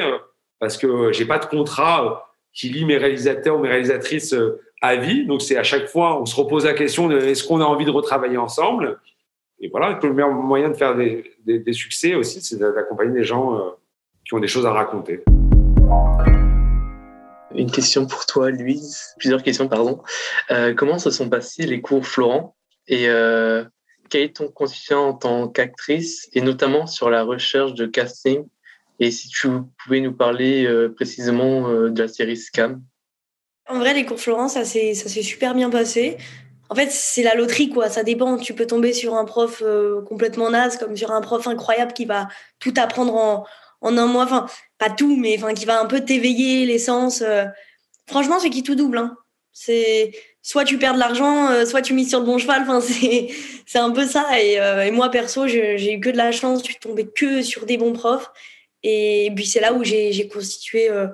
parce 0.60 0.78
que 0.78 1.12
j'ai 1.12 1.26
pas 1.26 1.40
de 1.40 1.46
contrat 1.46 2.06
euh, 2.06 2.10
qui 2.54 2.70
lie 2.70 2.86
mes 2.86 2.98
réalisateurs 2.98 3.58
ou 3.58 3.60
mes 3.60 3.70
réalisatrices 3.70 4.34
euh, 4.34 4.62
à 4.82 4.96
vie. 4.98 5.26
Donc 5.26 5.42
c'est 5.42 5.58
à 5.58 5.64
chaque 5.64 5.88
fois, 5.88 6.22
on 6.22 6.26
se 6.26 6.36
repose 6.36 6.66
la 6.66 6.74
question 6.74 7.10
est-ce 7.12 7.44
qu'on 7.44 7.62
a 7.62 7.66
envie 7.66 7.86
de 7.86 7.92
retravailler 7.92 8.38
ensemble? 8.38 9.00
Et 9.62 9.70
voilà, 9.70 10.00
le 10.02 10.14
meilleur 10.14 10.32
moyen 10.32 10.70
de 10.70 10.74
faire 10.74 10.96
des, 10.96 11.36
des, 11.46 11.74
succès 11.74 12.16
aussi, 12.16 12.42
c'est 12.42 12.58
d'accompagner 12.58 13.12
des 13.12 13.26
gens 13.26 13.56
euh, 13.56 13.70
qui 14.26 14.34
ont 14.34 14.40
des 14.40 14.48
choses 14.48 14.66
à 14.66 14.72
raconter. 14.72 15.22
Une 17.56 17.72
question 17.72 18.06
pour 18.06 18.26
toi, 18.26 18.52
Louise. 18.52 19.14
Plusieurs 19.18 19.44
questions, 19.44 19.68
pardon. 19.68 20.02
comment 20.78 21.00
se 21.00 21.10
sont 21.10 21.30
passés 21.30 21.66
les 21.66 21.82
cours 21.82 22.06
Florent? 22.06 22.56
Et 22.88 23.08
quel 24.10 24.22
est 24.22 24.36
ton 24.36 24.50
quotidien 24.50 25.00
en 25.00 25.14
tant 25.14 25.48
qu'actrice? 25.48 26.30
Et 26.34 26.42
notamment 26.42 26.88
sur 26.88 27.10
la 27.10 27.24
recherche 27.24 27.74
de 27.74 27.86
casting 27.86 28.46
et 29.00 29.12
si 29.12 29.30
tu 29.30 29.48
pouvais 29.84 30.02
nous 30.02 30.14
parler 30.14 30.66
euh, 30.66 30.94
précisément 30.94 31.70
euh, 31.70 31.90
de 31.90 32.04
la 32.04 32.08
série 32.08 32.38
Scam. 32.38 32.82
En 33.68 33.80
vrai, 33.80 33.94
les 33.94 34.06
cours 34.06 34.20
Florence, 34.20 34.54
ça 34.54 34.66
s'est 34.66 34.94
super 34.94 35.56
bien 35.56 35.70
passé. 35.70 36.18
En 36.70 36.76
fait, 36.76 36.90
c'est 36.92 37.24
la 37.24 37.36
loterie, 37.36 37.70
quoi. 37.70 37.90
Ça 37.90 38.04
dépend. 38.04 38.38
Tu 38.38 38.54
peux 38.54 38.68
tomber 38.68 38.94
sur 38.94 39.16
un 39.16 39.26
prof 39.26 39.64
euh, 39.66 40.02
complètement 40.02 40.50
naze, 40.50 40.78
comme 40.78 40.96
sur 40.98 41.12
un 41.12 41.22
prof 41.22 41.48
incroyable 41.48 41.94
qui 41.94 42.06
va 42.06 42.28
tout 42.60 42.74
apprendre 42.78 43.16
en, 43.16 43.46
en 43.82 43.98
un 43.98 44.06
mois. 44.06 44.24
Enfin, 44.24 44.48
pas 44.78 44.90
tout, 44.90 45.16
mais 45.16 45.36
enfin, 45.38 45.54
qui 45.54 45.66
va 45.66 45.80
un 45.80 45.86
peu 45.86 46.02
t'éveiller 46.02 46.66
l'essence. 46.66 47.24
Franchement, 48.08 48.40
c'est 48.40 48.50
qui 48.50 48.64
tout 48.64 48.76
double. 48.76 48.98
Hein. 48.98 49.18
C'est 49.52 50.12
soit 50.42 50.64
tu 50.64 50.78
perds 50.78 50.94
de 50.94 51.00
l'argent, 51.00 51.66
soit 51.66 51.82
tu 51.82 51.94
mises 51.94 52.10
sur 52.10 52.20
le 52.20 52.26
bon 52.26 52.38
cheval. 52.38 52.64
Enfin, 52.64 52.82
c'est 53.66 53.80
un 53.80 53.92
peu 53.92 54.06
ça. 54.06 54.26
Et, 54.40 54.54
et 54.54 54.92
moi, 54.92 55.10
perso, 55.10 55.48
j'ai 55.48 55.94
eu 55.94 56.00
que 56.00 56.10
de 56.10 56.18
la 56.18 56.32
chance. 56.32 56.60
Je 56.60 56.66
suis 56.66 56.76
tombée 56.76 57.08
que 57.08 57.42
sur 57.42 57.66
des 57.66 57.78
bons 57.78 57.94
profs. 57.94 58.32
Et 58.84 59.32
puis 59.36 59.46
c'est 59.46 59.60
là 59.60 59.74
où 59.74 59.84
j'ai 59.84 60.28
constitué 60.28 60.90
euh, 60.90 61.08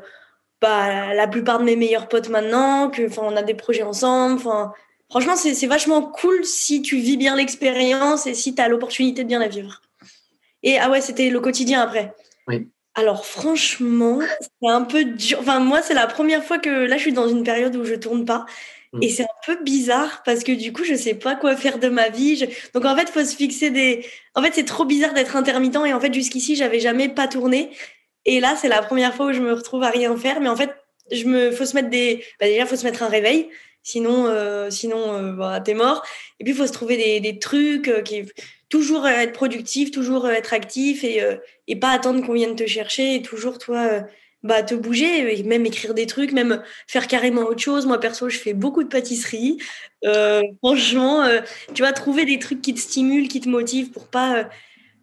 bah, 0.61 1.13
la 1.13 1.27
plupart 1.27 1.59
de 1.59 1.63
mes 1.63 1.75
meilleurs 1.75 2.07
potes 2.07 2.29
maintenant, 2.29 2.89
que 2.89 3.07
on 3.19 3.35
a 3.35 3.41
des 3.41 3.53
projets 3.53 3.83
ensemble. 3.83 4.41
Franchement, 5.09 5.35
c'est 5.35 5.67
vachement 5.67 6.01
cool 6.01 6.45
si 6.45 6.81
tu 6.81 6.97
vis 6.97 7.17
bien 7.17 7.35
l'expérience 7.35 8.27
et 8.27 8.33
si 8.33 8.55
tu 8.55 8.61
as 8.61 8.67
l'opportunité 8.67 9.23
de 9.23 9.27
bien 9.27 9.39
la 9.39 9.47
vivre. 9.47 9.81
Et 10.63 10.77
ah 10.79 10.89
ouais, 10.89 11.01
c'était 11.01 11.29
le 11.29 11.39
quotidien 11.39 11.81
après. 11.81 12.13
Oui. 12.47 12.67
Alors 12.95 13.25
franchement, 13.25 14.19
c'est 14.39 14.69
un 14.69 14.83
peu 14.83 15.03
dur. 15.03 15.39
Enfin, 15.41 15.59
moi, 15.59 15.81
c'est 15.81 15.93
la 15.93 16.07
première 16.07 16.43
fois 16.43 16.59
que 16.59 16.69
là, 16.69 16.95
je 16.95 17.01
suis 17.01 17.13
dans 17.13 17.27
une 17.27 17.43
période 17.43 17.75
où 17.75 17.83
je 17.83 17.95
tourne 17.95 18.23
pas. 18.23 18.45
Mm. 18.93 19.03
Et 19.03 19.09
c'est 19.09 19.23
un 19.23 19.45
peu 19.45 19.61
bizarre 19.63 20.23
parce 20.23 20.43
que 20.43 20.53
du 20.53 20.71
coup, 20.71 20.85
je 20.85 20.95
sais 20.95 21.13
pas 21.15 21.35
quoi 21.35 21.57
faire 21.57 21.77
de 21.77 21.89
ma 21.89 22.09
vie. 22.09 22.47
Donc 22.73 22.85
en 22.85 22.95
fait, 22.95 23.09
faut 23.09 23.23
se 23.23 23.35
fixer 23.35 23.69
des. 23.69 24.05
En 24.33 24.41
fait, 24.41 24.53
c'est 24.53 24.63
trop 24.63 24.85
bizarre 24.85 25.13
d'être 25.13 25.35
intermittent 25.35 25.77
et 25.85 25.93
en 25.93 25.99
fait, 25.99 26.13
jusqu'ici, 26.13 26.55
j'avais 26.55 26.79
jamais 26.79 27.09
pas 27.09 27.27
tourné. 27.27 27.71
Et 28.25 28.39
là, 28.39 28.55
c'est 28.55 28.69
la 28.69 28.81
première 28.81 29.13
fois 29.13 29.27
où 29.27 29.33
je 29.33 29.41
me 29.41 29.53
retrouve 29.53 29.83
à 29.83 29.89
rien 29.89 30.15
faire. 30.17 30.39
Mais 30.39 30.49
en 30.49 30.55
fait, 30.55 30.71
je 31.11 31.25
me, 31.25 31.51
faut 31.51 31.65
se 31.65 31.75
mettre 31.75 31.89
des, 31.89 32.23
bah 32.39 32.47
déjà, 32.47 32.65
faut 32.65 32.75
se 32.75 32.85
mettre 32.85 33.03
un 33.03 33.09
réveil. 33.09 33.49
Sinon, 33.83 34.25
euh, 34.25 34.69
sinon, 34.71 35.13
euh, 35.13 35.31
bah, 35.33 35.61
t'es 35.61 35.75
mort. 35.75 36.03
Et 36.39 36.43
puis, 36.43 36.53
il 36.53 36.57
faut 36.57 36.65
se 36.65 36.71
trouver 36.71 36.97
des, 36.97 37.19
des 37.19 37.37
trucs 37.37 37.87
euh, 37.87 38.01
qui, 38.01 38.23
toujours 38.69 39.07
être 39.07 39.33
productif, 39.33 39.91
toujours 39.91 40.27
être 40.29 40.53
actif 40.53 41.03
et, 41.03 41.21
et 41.67 41.75
pas 41.75 41.89
attendre 41.89 42.25
qu'on 42.25 42.33
vienne 42.33 42.55
te 42.55 42.65
chercher 42.65 43.15
et 43.15 43.21
toujours, 43.21 43.57
toi, 43.57 44.01
bah, 44.43 44.63
te 44.63 44.75
bouger, 44.75 45.43
même 45.43 45.65
écrire 45.65 45.93
des 45.93 46.05
trucs, 46.05 46.31
même 46.31 46.61
faire 46.87 47.07
carrément 47.07 47.41
autre 47.41 47.61
chose. 47.61 47.85
Moi, 47.85 47.99
perso, 47.99 48.29
je 48.29 48.37
fais 48.37 48.53
beaucoup 48.53 48.83
de 48.83 48.89
pâtisserie. 48.89 49.57
franchement, 50.63 51.27
tu 51.73 51.81
vas 51.81 51.93
trouver 51.93 52.25
des 52.25 52.39
trucs 52.39 52.61
qui 52.61 52.73
te 52.73 52.79
stimulent, 52.79 53.27
qui 53.27 53.41
te 53.41 53.49
motivent 53.49 53.91
pour 53.91 54.07
pas. 54.07 54.49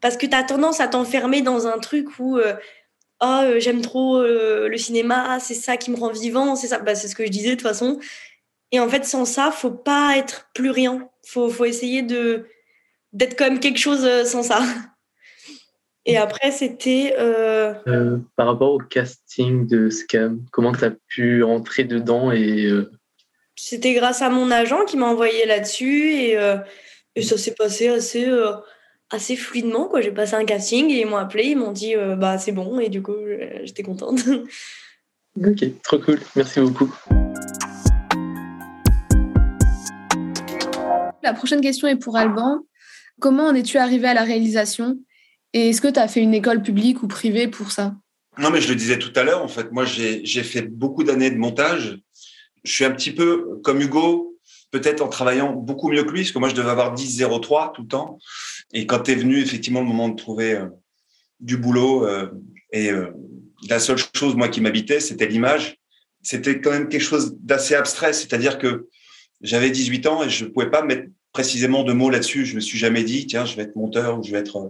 parce 0.01 0.17
que 0.17 0.27
tu 0.27 0.35
as 0.35 0.43
tendance 0.45 0.81
à 0.81 0.89
t'enfermer 0.89 1.43
dans 1.43 1.67
un 1.67 1.79
truc 1.79 2.19
où 2.19 2.39
oh, 3.21 3.43
j'aime 3.59 3.81
trop 3.83 4.23
le 4.23 4.77
cinéma, 4.77 5.39
c'est 5.41 5.55
ça 5.55 5.77
qui 5.77 5.91
me 5.91 5.97
rend 5.97 6.13
vivant, 6.13 6.57
c'est 6.57 6.69
ça. 6.69 6.79
Bah, 6.79 6.95
c'est 6.95 7.09
ce 7.09 7.15
que 7.15 7.25
je 7.25 7.31
disais 7.31 7.51
de 7.51 7.55
toute 7.55 7.63
façon. 7.63 7.99
Et 8.73 8.81
en 8.81 8.89
fait, 8.89 9.05
sans 9.05 9.27
ça, 9.27 9.51
faut 9.51 9.71
pas 9.71 10.17
être 10.17 10.49
plus 10.55 10.71
rien. 10.71 11.09
Faut, 11.27 11.49
faut 11.51 11.67
essayer 11.67 12.03
de 12.03 12.47
d'être 13.13 13.39
quand 13.39 13.45
même 13.45 13.61
quelque 13.61 13.79
chose 13.79 14.05
euh, 14.05 14.25
sans 14.25 14.43
ça. 14.43 14.63
Et 16.05 16.17
après, 16.17 16.51
c'était. 16.51 17.15
Euh, 17.19 17.75
euh... 17.87 18.19
par 18.37 18.47
rapport 18.49 18.73
au 18.73 18.79
casting 18.79 19.67
de 19.69 19.89
Scam, 19.89 20.45
comment 20.51 20.73
tu 20.73 20.85
as 20.85 20.93
pu 21.09 21.43
rentrer 21.43 21.85
dedans 21.85 22.33
et. 22.33 22.67
Euh, 22.67 22.91
c'était 23.55 23.95
grâce 23.95 24.23
à 24.23 24.31
mon 24.31 24.51
agent 24.51 24.85
qui 24.87 24.97
m'a 24.97 25.07
envoyé 25.07 25.47
là-dessus 25.47 26.11
et, 26.11 26.39
et, 27.15 27.23
ça 27.23 27.37
s'est 27.37 27.55
passé 27.55 27.87
assez, 27.87 28.27
assez 29.11 29.37
fluidement. 29.37 29.93
J'ai 30.01 30.11
passé 30.11 30.35
un 30.35 30.45
casting 30.45 30.91
et 30.91 31.03
ils 31.03 31.07
m'ont 31.07 31.19
appelé, 31.19 31.49
ils 31.49 31.57
m'ont 31.57 31.71
dit 31.71 31.95
bah 32.17 32.39
c'est 32.39 32.51
bon 32.51 32.81
et 32.81 32.89
du 32.89 33.03
coup 33.03 33.15
j'étais 33.63 33.83
contente. 33.83 34.21
ok, 35.37 35.83
trop 35.85 35.99
cool, 35.99 36.19
merci 36.35 36.61
beaucoup. 36.61 36.93
La 41.23 41.35
prochaine 41.35 41.61
question 41.61 41.87
est 41.87 41.97
pour 41.97 42.17
Alban. 42.17 42.65
Comment 43.23 43.47
en 43.47 43.55
es-tu 43.55 43.79
arrivé 43.79 44.09
à 44.09 44.15
la 44.15 44.25
réalisation? 44.25 44.99
Et 45.53 45.69
est-ce 45.69 45.81
que 45.81 45.87
tu 45.87 46.01
as 46.01 46.09
fait 46.09 46.21
une 46.21 46.35
école 46.35 46.61
publique 46.61 47.05
ou 47.05 47.07
privée 47.07 47.47
pour 47.47 47.71
ça? 47.71 47.95
Non, 48.37 48.51
mais 48.51 48.61
je 48.61 48.69
le 48.69 48.75
disais 48.75 48.99
tout 48.99 49.13
à 49.15 49.23
l'heure, 49.23 49.45
en 49.45 49.49
fait, 49.49 49.71
moi 49.71 49.85
j'ai 49.85 50.43
fait 50.43 50.63
beaucoup 50.63 51.05
d'années 51.05 51.31
de 51.31 51.39
montage. 51.39 52.01
Je 52.65 52.73
suis 52.73 52.85
un 52.85 52.91
petit 52.91 53.13
peu 53.13 53.61
comme 53.63 53.81
Hugo, 53.81 54.37
peut-être 54.73 55.03
en 55.03 55.09
travaillant 55.09 55.53
beaucoup 55.53 55.89
mieux 55.89 56.03
que 56.03 56.11
lui, 56.11 56.23
parce 56.23 56.33
que 56.33 56.41
moi 56.41 56.49
je 56.49 56.57
devais 56.57 56.71
avoir 56.71 56.97
10-03 56.97 57.73
tout 57.77 57.83
le 57.83 57.89
temps. 57.89 58.19
Et 58.73 58.87
quand 58.87 59.09
est 59.09 59.15
venu 59.15 59.39
effectivement 59.39 59.83
le 59.83 59.87
moment 59.87 60.09
de 60.09 60.17
trouver 60.17 60.55
euh, 60.55 60.67
du 61.39 61.57
boulot, 61.57 62.05
euh, 62.05 62.29
et 62.73 62.91
euh, 62.91 63.13
la 63.69 63.79
seule 63.79 63.99
chose 64.17 64.35
moi 64.35 64.49
qui 64.49 64.61
m'habitait, 64.61 64.99
c'était 64.99 65.29
l'image. 65.29 65.77
C'était 66.23 66.61
quand 66.61 66.73
même 66.73 66.89
quelque 66.89 67.05
chose 67.05 67.37
d'assez 67.39 67.77
abstrait, 67.77 68.15
c'est-à-dire 68.15 68.59
que 68.59 68.89
j'avais 69.43 69.71
18 69.71 70.07
ans 70.09 70.25
et 70.25 70.29
je 70.29 70.45
ne 70.45 70.51
pouvais 70.51 70.71
pas 70.71 70.83
mettre 70.83 71.05
précisément 71.33 71.83
de 71.83 71.93
mots 71.93 72.11
là-dessus. 72.11 72.47
Je 72.47 72.55
me 72.55 72.61
suis 72.61 72.79
jamais 72.79 73.05
dit, 73.05 73.27
tiens, 73.27 73.45
je 73.45 73.57
vais 73.57 73.63
être 73.63 73.77
monteur 73.77 74.19
ou 74.19 74.23
je 74.23 74.31
vais 74.31 74.39
être. 74.39 74.57
Euh. 74.57 74.69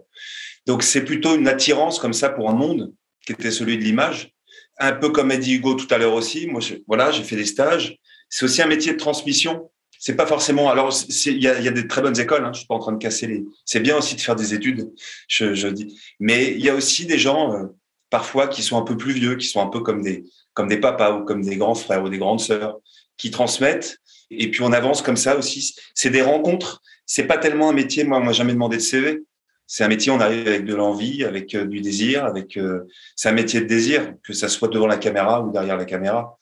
Donc 0.66 0.82
c'est 0.82 1.04
plutôt 1.04 1.36
une 1.36 1.48
attirance 1.48 1.98
comme 1.98 2.12
ça 2.12 2.28
pour 2.28 2.48
un 2.48 2.54
monde 2.54 2.92
qui 3.26 3.32
était 3.32 3.50
celui 3.50 3.78
de 3.78 3.82
l'image. 3.82 4.32
Un 4.78 4.92
peu 4.92 5.10
comme 5.10 5.30
a 5.30 5.36
dit 5.36 5.54
Hugo 5.54 5.74
tout 5.74 5.92
à 5.92 5.98
l'heure 5.98 6.14
aussi. 6.14 6.46
Moi, 6.46 6.60
voilà, 6.86 7.10
j'ai 7.10 7.22
fait 7.22 7.36
des 7.36 7.44
stages. 7.44 7.98
C'est 8.28 8.44
aussi 8.44 8.62
un 8.62 8.66
métier 8.66 8.92
de 8.92 8.98
transmission. 8.98 9.70
C'est 9.98 10.16
pas 10.16 10.26
forcément. 10.26 10.70
Alors, 10.70 10.92
il 11.26 11.42
y 11.42 11.46
a, 11.46 11.70
des 11.70 11.86
très 11.86 12.02
bonnes 12.02 12.18
écoles. 12.18 12.44
Hein, 12.44 12.50
je 12.52 12.60
suis 12.60 12.66
pas 12.66 12.74
en 12.74 12.80
train 12.80 12.92
de 12.92 12.98
casser 12.98 13.26
les. 13.26 13.44
C'est 13.64 13.80
bien 13.80 13.96
aussi 13.96 14.16
de 14.16 14.20
faire 14.20 14.34
des 14.34 14.54
études. 14.54 14.90
Je, 15.28 15.54
je 15.54 15.68
dis. 15.68 16.00
Mais 16.18 16.50
il 16.52 16.64
y 16.64 16.70
a 16.70 16.74
aussi 16.74 17.06
des 17.06 17.18
gens 17.18 17.54
euh, 17.54 17.66
parfois 18.10 18.48
qui 18.48 18.62
sont 18.62 18.76
un 18.78 18.82
peu 18.82 18.96
plus 18.96 19.12
vieux, 19.12 19.36
qui 19.36 19.46
sont 19.46 19.60
un 19.60 19.68
peu 19.68 19.80
comme 19.80 20.02
des 20.02 20.24
comme 20.54 20.68
des 20.68 20.78
papas 20.78 21.12
ou 21.12 21.24
comme 21.24 21.42
des 21.42 21.56
grands 21.56 21.74
frères 21.74 22.02
ou 22.02 22.08
des 22.08 22.18
grandes 22.18 22.40
sœurs, 22.40 22.78
qui 23.16 23.30
transmettent 23.30 23.98
et 24.38 24.50
puis 24.50 24.62
on 24.62 24.72
avance 24.72 25.02
comme 25.02 25.16
ça 25.16 25.36
aussi. 25.36 25.74
C'est 25.94 26.10
des 26.10 26.22
rencontres. 26.22 26.82
C'est 27.06 27.24
pas 27.24 27.38
tellement 27.38 27.70
un 27.70 27.72
métier. 27.72 28.04
Moi, 28.04 28.20
m'a 28.20 28.32
jamais 28.32 28.52
demandé 28.52 28.76
de 28.76 28.82
CV. 28.82 29.22
C'est 29.66 29.84
un 29.84 29.88
métier. 29.88 30.10
On 30.12 30.20
arrive 30.20 30.46
avec 30.46 30.64
de 30.64 30.74
l'envie, 30.74 31.24
avec 31.24 31.54
euh, 31.54 31.66
du 31.66 31.80
désir, 31.80 32.24
avec. 32.24 32.56
Euh, 32.56 32.86
c'est 33.16 33.28
un 33.28 33.32
métier 33.32 33.60
de 33.60 33.66
désir, 33.66 34.14
que 34.22 34.32
ça 34.32 34.48
soit 34.48 34.68
devant 34.68 34.86
la 34.86 34.96
caméra 34.96 35.42
ou 35.42 35.52
derrière 35.52 35.76
la 35.76 35.84
caméra. 35.84 36.38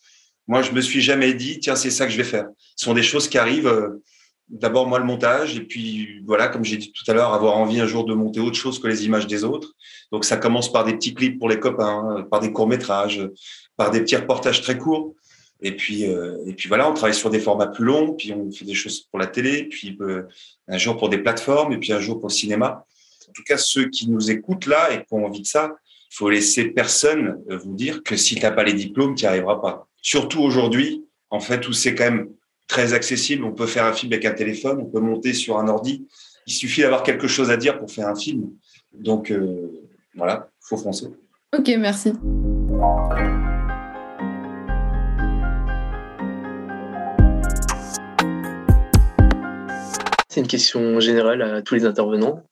Moi, 0.47 0.63
je 0.63 0.73
me 0.73 0.81
suis 0.81 1.01
jamais 1.01 1.33
dit, 1.35 1.61
tiens, 1.61 1.77
c'est 1.77 1.91
ça 1.91 2.07
que 2.07 2.13
je 2.13 2.17
vais 2.17 2.25
faire. 2.25 2.47
Ce 2.77 2.85
sont 2.85 2.95
des 2.95 3.03
choses 3.03 3.29
qui 3.29 3.39
arrivent. 3.39 3.69
Euh, 3.69 4.03
d'abord, 4.49 4.89
moi, 4.89 4.99
le 4.99 5.05
montage, 5.05 5.57
et 5.57 5.61
puis 5.61 6.23
voilà, 6.27 6.49
comme 6.49 6.65
j'ai 6.65 6.77
dit 6.77 6.93
tout 6.93 7.09
à 7.09 7.15
l'heure, 7.15 7.33
avoir 7.33 7.57
envie 7.57 7.81
un 7.81 7.87
jour 7.87 8.05
de 8.05 8.15
monter 8.15 8.41
autre 8.41 8.57
chose 8.57 8.81
que 8.81 8.89
les 8.89 9.05
images 9.05 9.29
des 9.29 9.45
autres. 9.45 9.75
Donc, 10.11 10.25
ça 10.25 10.37
commence 10.37 10.73
par 10.73 10.85
des 10.85 10.95
petits 10.95 11.15
clips 11.15 11.39
pour 11.39 11.49
les 11.49 11.61
copains, 11.61 12.27
par 12.31 12.41
des 12.41 12.53
courts 12.53 12.67
métrages, 12.67 13.23
par 13.77 13.93
des 13.93 14.01
petits 14.01 14.17
reportages 14.17 14.61
très 14.61 14.77
courts. 14.77 15.15
Et 15.63 15.77
puis, 15.77 16.07
euh, 16.07 16.39
et 16.47 16.55
puis 16.55 16.69
voilà, 16.69 16.91
on 16.91 16.95
travaille 16.95 17.15
sur 17.15 17.31
des 17.31 17.41
formats 17.41 17.67
plus 17.67 17.85
longs, 17.85 18.15
puis 18.15 18.33
on 18.33 18.51
fait 18.51 18.65
des 18.65 18.75
choses 18.75 19.01
pour 19.11 19.19
la 19.19 19.27
télé, 19.27 19.65
puis 19.65 19.97
euh, 20.01 20.23
un 20.69 20.79
jour 20.79 20.97
pour 20.97 21.09
des 21.09 21.19
plateformes, 21.19 21.73
et 21.73 21.79
puis 21.79 21.93
un 21.93 22.01
jour 22.01 22.19
pour 22.19 22.29
le 22.29 22.35
cinéma. 22.35 22.87
En 23.29 23.33
tout 23.33 23.43
cas, 23.45 23.59
ceux 23.59 23.89
qui 23.89 24.09
nous 24.09 24.31
écoutent 24.31 24.67
là 24.67 24.93
et 24.93 24.99
qui 24.99 25.13
ont 25.13 25.25
envie 25.25 25.43
de 25.43 25.47
ça, 25.47 25.77
il 26.11 26.17
faut 26.17 26.31
laisser 26.31 26.65
personne 26.65 27.43
euh, 27.51 27.59
vous 27.59 27.75
dire 27.75 28.03
que 28.03 28.17
si 28.17 28.35
tu 28.35 28.43
n'as 28.43 28.51
pas 28.51 28.65
les 28.65 28.73
diplômes, 28.73 29.15
tu 29.15 29.25
n'y 29.25 29.29
arriveras 29.29 29.57
pas. 29.57 29.87
Surtout 30.03 30.41
aujourd'hui, 30.41 31.05
en 31.29 31.41
fait, 31.41 31.69
où 31.69 31.73
c'est 31.73 31.95
quand 31.95 32.05
même 32.05 32.29
très 32.67 32.95
accessible. 32.95 33.45
On 33.45 33.53
peut 33.53 33.67
faire 33.67 33.85
un 33.85 33.93
film 33.93 34.13
avec 34.13 34.25
un 34.25 34.33
téléphone, 34.33 34.79
on 34.81 34.87
peut 34.87 35.01
monter 35.01 35.35
sur 35.35 35.59
un 35.59 35.69
ordi. 35.69 36.07
Il 36.47 36.53
suffit 36.53 36.81
d'avoir 36.81 37.03
quelque 37.03 37.29
chose 37.29 37.51
à 37.51 37.57
dire 37.57 37.79
pour 37.79 37.91
faire 37.91 38.09
un 38.09 38.17
film. 38.17 38.51
Donc 38.93 39.31
euh, 39.31 39.71
voilà, 40.15 40.49
faut 40.61 40.77
foncer. 40.77 41.09
Ok, 41.57 41.69
merci. 41.79 42.13
C'est 50.31 50.39
une 50.39 50.47
question 50.47 51.01
générale 51.01 51.43
à 51.43 51.61
tous 51.61 51.75
les 51.75 51.85
intervenants. 51.85 52.45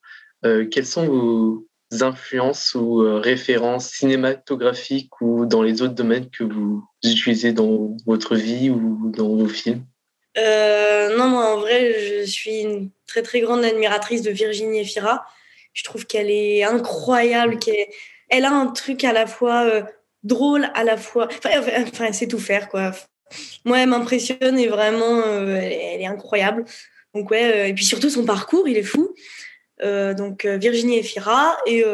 Euh, 0.45 0.67
quelles 0.69 0.85
sont 0.85 1.07
vos 1.07 1.65
influences 2.01 2.75
ou 2.75 3.03
euh, 3.03 3.21
références 3.21 3.91
cinématographiques 3.91 5.21
ou 5.21 5.47
dans 5.47 5.63
les 5.63 5.81
autres 5.81 5.95
domaines 5.95 6.29
que 6.29 6.43
vous 6.43 6.85
utilisez 7.05 7.53
dans 7.53 7.97
votre 8.05 8.35
vie 8.35 8.69
ou 8.69 9.13
dans 9.17 9.29
vos 9.29 9.47
films? 9.47 9.85
Euh, 10.37 11.17
Non, 11.17 11.29
moi 11.29 11.55
en 11.55 11.61
vrai, 11.61 12.25
je 12.25 12.29
suis 12.29 12.63
une 12.63 12.91
très 13.07 13.23
très 13.23 13.41
grande 13.41 13.65
admiratrice 13.65 14.23
de 14.23 14.33
Virginie 14.33 14.81
Efira. 14.81 15.25
Je 15.73 15.85
trouve 15.85 16.05
qu'elle 16.05 16.31
est 16.31 16.65
incroyable, 16.65 17.61
qu'elle 17.61 17.87
elle 18.29 18.45
a 18.45 18.51
un 18.51 18.67
truc 18.67 19.05
à 19.05 19.13
la 19.13 19.29
fois 19.29 19.87
drôle, 20.25 20.69
à 20.75 20.83
la 20.83 20.97
fois. 20.97 21.29
Enfin, 21.31 21.51
enfin, 21.87 22.07
elle 22.09 22.15
sait 22.15 22.27
tout 22.27 22.41
faire, 22.41 22.69
quoi. 22.69 22.91
Moi, 23.65 23.79
elle 23.79 23.89
m'impressionne 23.89 24.59
et 24.59 24.67
vraiment, 24.67 25.23
elle, 25.47 26.03
est 26.03 26.07
incroyable. 26.07 26.65
Donc 27.15 27.31
ouais, 27.31 27.45
euh, 27.45 27.67
et 27.69 27.75
puis 27.75 27.85
surtout 27.85 28.11
son 28.11 28.25
parcours, 28.25 28.69
il 28.69 28.77
est 28.77 28.83
fou. 28.83 29.15
Euh, 29.83 30.13
donc 30.15 30.45
euh, 30.45 30.57
Virginie 30.57 30.99
Efira 30.99 31.57
et 31.67 31.85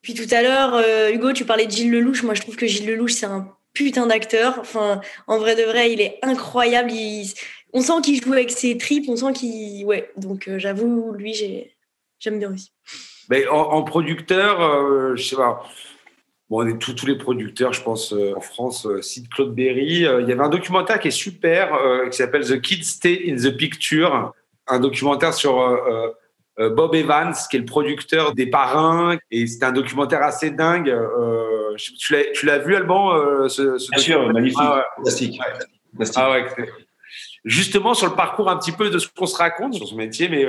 puis 0.00 0.14
tout 0.14 0.32
à 0.32 0.42
l'heure, 0.42 0.82
Hugo, 1.12 1.32
tu 1.32 1.44
parlais 1.44 1.66
de 1.66 1.70
Gilles 1.70 1.90
Lelouch. 1.90 2.22
Moi, 2.22 2.34
je 2.34 2.40
trouve 2.40 2.56
que 2.56 2.66
Gilles 2.66 2.86
Lelouch, 2.86 3.12
c'est 3.12 3.26
un 3.26 3.52
putain 3.74 4.06
d'acteur. 4.06 4.56
Enfin, 4.60 5.00
en 5.26 5.38
vrai 5.38 5.56
de 5.56 5.62
vrai, 5.62 5.92
il 5.92 6.00
est 6.00 6.18
incroyable. 6.22 6.92
On 7.72 7.82
sent 7.82 8.00
qu'il 8.04 8.22
joue 8.22 8.32
avec 8.32 8.50
ses 8.50 8.78
tripes. 8.78 9.06
On 9.08 9.16
sent 9.16 9.32
qu'il, 9.34 9.84
ouais. 9.84 10.10
Donc, 10.16 10.48
j'avoue, 10.56 11.12
lui, 11.12 11.34
j'aime 12.20 12.38
bien 12.38 12.54
aussi. 12.54 12.70
Mais 13.28 13.46
en, 13.48 13.82
producteur, 13.82 15.16
je 15.16 15.22
sais 15.22 15.36
pas. 15.36 15.68
Bon, 16.50 16.64
on 16.64 16.66
est 16.66 16.78
tous, 16.78 16.94
tous 16.94 17.06
les 17.06 17.18
producteurs, 17.18 17.72
je 17.72 17.82
pense, 17.82 18.12
en 18.12 18.40
France, 18.40 18.88
cite 19.02 19.28
Claude 19.28 19.54
Berry. 19.54 19.86
il 19.86 20.00
y 20.00 20.06
avait 20.06 20.40
un 20.40 20.48
documentaire 20.48 20.98
qui 20.98 21.08
est 21.08 21.10
super, 21.10 21.78
qui 22.10 22.16
s'appelle 22.16 22.46
The 22.46 22.60
Kids 22.60 22.84
Stay 22.84 23.30
in 23.30 23.36
the 23.36 23.54
Picture 23.56 24.32
un 24.68 24.80
documentaire 24.80 25.34
sur 25.34 25.60
euh, 25.60 25.76
euh, 25.88 26.64
euh, 26.64 26.70
Bob 26.70 26.94
Evans, 26.94 27.34
qui 27.50 27.56
est 27.56 27.60
le 27.60 27.64
producteur 27.64 28.34
des 28.34 28.46
Parrains. 28.46 29.18
Et 29.30 29.46
c'est 29.46 29.64
un 29.64 29.72
documentaire 29.72 30.22
assez 30.22 30.50
dingue. 30.50 30.94
tu 31.76 32.46
l'as 32.46 32.58
vu, 32.58 32.76
Alban 32.76 33.48
ce, 33.48 33.78
ce 33.78 33.90
Bien 33.90 33.98
sûr, 33.98 34.32
magnifique, 34.32 34.58
ah. 34.60 34.84
Ah 36.16 36.30
ouais. 36.30 36.46
Justement, 37.44 37.94
sur 37.94 38.08
le 38.08 38.14
parcours 38.14 38.50
un 38.50 38.58
petit 38.58 38.72
peu 38.72 38.90
de 38.90 38.98
ce 38.98 39.08
qu'on 39.08 39.26
se 39.26 39.36
raconte 39.36 39.74
sur 39.74 39.86
ce 39.88 39.94
métier, 39.94 40.28
mais 40.28 40.44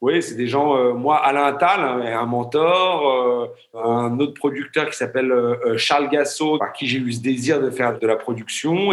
oui, 0.00 0.22
c'est 0.22 0.36
des 0.36 0.46
gens, 0.46 0.94
moi, 0.94 1.16
Alain 1.16 1.44
Attal, 1.44 1.80
hein, 1.80 2.20
un 2.20 2.26
mentor, 2.26 3.50
un 3.74 4.18
autre 4.20 4.34
producteur 4.34 4.88
qui 4.90 4.96
s'appelle 4.96 5.32
Charles 5.76 6.08
Gassot, 6.08 6.58
par 6.58 6.72
qui 6.72 6.86
j'ai 6.86 6.98
eu 6.98 7.12
ce 7.12 7.20
désir 7.20 7.60
de 7.60 7.70
faire 7.70 7.98
de 7.98 8.06
la 8.06 8.16
production. 8.16 8.92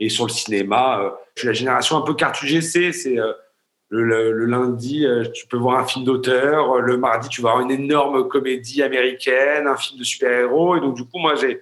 Et 0.00 0.08
sur 0.08 0.26
le 0.26 0.32
cinéma, 0.32 1.00
euh, 1.00 1.10
je 1.34 1.40
suis 1.40 1.46
la 1.46 1.52
génération 1.52 1.96
un 1.98 2.00
peu 2.00 2.16
GC. 2.42 2.92
C'est 2.92 3.18
euh, 3.18 3.32
le, 3.90 4.46
lundi, 4.46 5.04
euh, 5.06 5.24
tu 5.30 5.46
peux 5.46 5.58
voir 5.58 5.78
un 5.78 5.86
film 5.86 6.04
d'auteur. 6.06 6.80
Le 6.80 6.96
mardi, 6.96 7.28
tu 7.28 7.42
vas 7.42 7.52
voir 7.52 7.62
une 7.62 7.70
énorme 7.70 8.26
comédie 8.26 8.82
américaine, 8.82 9.66
un 9.66 9.76
film 9.76 9.98
de 9.98 10.04
super-héros. 10.04 10.76
Et 10.76 10.80
donc, 10.80 10.96
du 10.96 11.04
coup, 11.04 11.18
moi, 11.18 11.34
j'ai 11.34 11.60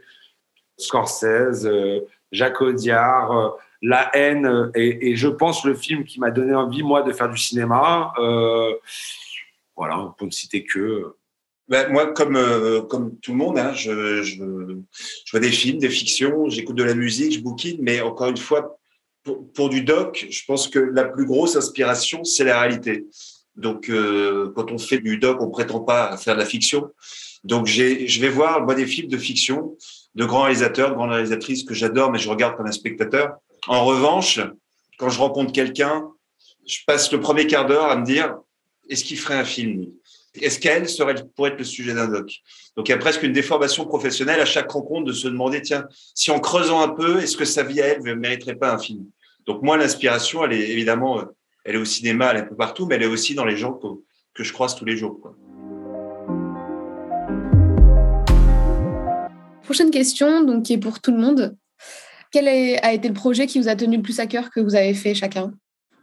Scorsese, 0.76 1.68
Jacques 2.30 2.60
Audiard, 2.60 3.56
La 3.80 4.10
haine, 4.14 4.70
et, 4.74 5.14
je 5.14 5.28
pense 5.28 5.64
le 5.64 5.74
film 5.74 6.04
qui 6.04 6.18
m'a 6.18 6.30
donné 6.30 6.54
envie, 6.54 6.82
moi, 6.82 7.02
de 7.02 7.12
faire 7.12 7.30
du 7.30 7.38
cinéma. 7.38 8.12
voilà, 9.76 10.00
on 10.00 10.12
peut 10.12 10.26
ne 10.26 10.30
citer 10.30 10.64
que. 10.64 11.14
ben, 11.68 11.92
moi, 11.92 12.12
comme, 12.12 12.36
euh, 12.36 12.82
comme 12.82 13.18
tout 13.20 13.32
le 13.32 13.38
monde, 13.38 13.58
hein, 13.58 13.72
je, 13.74 14.80
vois 15.30 15.40
des 15.40 15.52
films, 15.52 15.78
des 15.78 15.90
fictions, 15.90 16.48
j'écoute 16.48 16.76
de 16.76 16.82
la 16.82 16.94
musique, 16.94 17.32
je 17.32 17.40
bouquine, 17.40 17.78
mais 17.80 18.00
encore 18.00 18.28
une 18.28 18.36
fois, 18.36 18.78
pour, 19.22 19.52
pour, 19.52 19.68
du 19.68 19.82
doc, 19.82 20.26
je 20.28 20.42
pense 20.46 20.68
que 20.68 20.78
la 20.78 21.04
plus 21.04 21.26
grosse 21.26 21.54
inspiration, 21.54 22.24
c'est 22.24 22.44
la 22.44 22.60
réalité. 22.60 23.06
Donc, 23.58 23.90
euh, 23.90 24.52
quand 24.54 24.70
on 24.70 24.78
fait 24.78 24.98
du 24.98 25.18
doc, 25.18 25.42
on 25.42 25.50
prétend 25.50 25.80
pas 25.80 26.16
faire 26.16 26.34
de 26.34 26.40
la 26.40 26.46
fiction. 26.46 26.90
Donc, 27.44 27.66
je 27.66 28.20
vais 28.20 28.28
voir 28.28 28.64
moi, 28.64 28.74
des 28.74 28.86
films 28.86 29.08
de 29.08 29.18
fiction 29.18 29.76
de 30.14 30.24
grands 30.24 30.42
réalisateurs, 30.42 30.90
de 30.90 30.94
grandes 30.94 31.10
réalisatrices 31.10 31.64
que 31.64 31.74
j'adore, 31.74 32.10
mais 32.10 32.18
je 32.18 32.28
regarde 32.28 32.56
comme 32.56 32.66
un 32.66 32.72
spectateur. 32.72 33.36
En 33.68 33.84
revanche, 33.84 34.40
quand 34.96 35.10
je 35.10 35.18
rencontre 35.18 35.52
quelqu'un, 35.52 36.08
je 36.66 36.78
passe 36.86 37.12
le 37.12 37.20
premier 37.20 37.46
quart 37.46 37.66
d'heure 37.66 37.90
à 37.90 37.96
me 37.96 38.04
dire 38.04 38.34
est-ce 38.88 39.04
qu'il 39.04 39.18
ferait 39.18 39.34
un 39.34 39.44
film? 39.44 39.84
Est-ce 40.40 40.58
qu'elle 40.58 40.88
serait 40.88 41.16
pourrait 41.36 41.50
être 41.50 41.58
le 41.58 41.64
sujet 41.64 41.92
d'un 41.92 42.08
doc? 42.08 42.32
Donc 42.76 42.88
il 42.88 42.92
y 42.92 42.94
a 42.94 42.98
presque 42.98 43.22
une 43.22 43.34
déformation 43.34 43.84
professionnelle 43.84 44.40
à 44.40 44.46
chaque 44.46 44.70
rencontre 44.70 45.04
de 45.04 45.12
se 45.12 45.28
demander 45.28 45.60
tiens, 45.60 45.86
si 46.14 46.30
en 46.30 46.40
creusant 46.40 46.80
un 46.80 46.88
peu, 46.88 47.20
est-ce 47.20 47.36
que 47.36 47.44
sa 47.44 47.62
vie 47.62 47.82
à 47.82 47.88
elle 47.88 48.02
ne 48.02 48.14
mériterait 48.14 48.54
pas 48.54 48.72
un 48.72 48.78
film? 48.78 49.04
Donc 49.44 49.60
moi, 49.60 49.76
l'inspiration, 49.76 50.44
elle 50.44 50.54
est 50.54 50.70
évidemment, 50.70 51.22
elle 51.64 51.74
est 51.74 51.78
au 51.78 51.84
cinéma, 51.84 52.30
elle 52.30 52.38
est 52.38 52.40
un 52.40 52.46
peu 52.46 52.56
partout, 52.56 52.86
mais 52.86 52.94
elle 52.94 53.02
est 53.02 53.06
aussi 53.06 53.34
dans 53.34 53.44
les 53.44 53.58
gens 53.58 53.74
que, 54.34 54.42
je 54.42 54.52
croise 54.54 54.76
tous 54.76 54.86
les 54.86 54.96
jours. 54.96 55.20
Prochaine 59.64 59.90
question, 59.90 60.42
donc 60.42 60.64
qui 60.64 60.72
est 60.72 60.78
pour 60.78 61.00
tout 61.00 61.10
le 61.10 61.18
monde. 61.18 61.54
Quel 62.30 62.48
a 62.48 62.92
été 62.92 63.08
le 63.08 63.14
projet 63.14 63.46
qui 63.46 63.58
vous 63.58 63.68
a 63.68 63.76
tenu 63.76 63.96
le 63.96 64.02
plus 64.02 64.20
à 64.20 64.26
cœur 64.26 64.50
que 64.50 64.60
vous 64.60 64.74
avez 64.74 64.94
fait 64.94 65.14
chacun? 65.14 65.52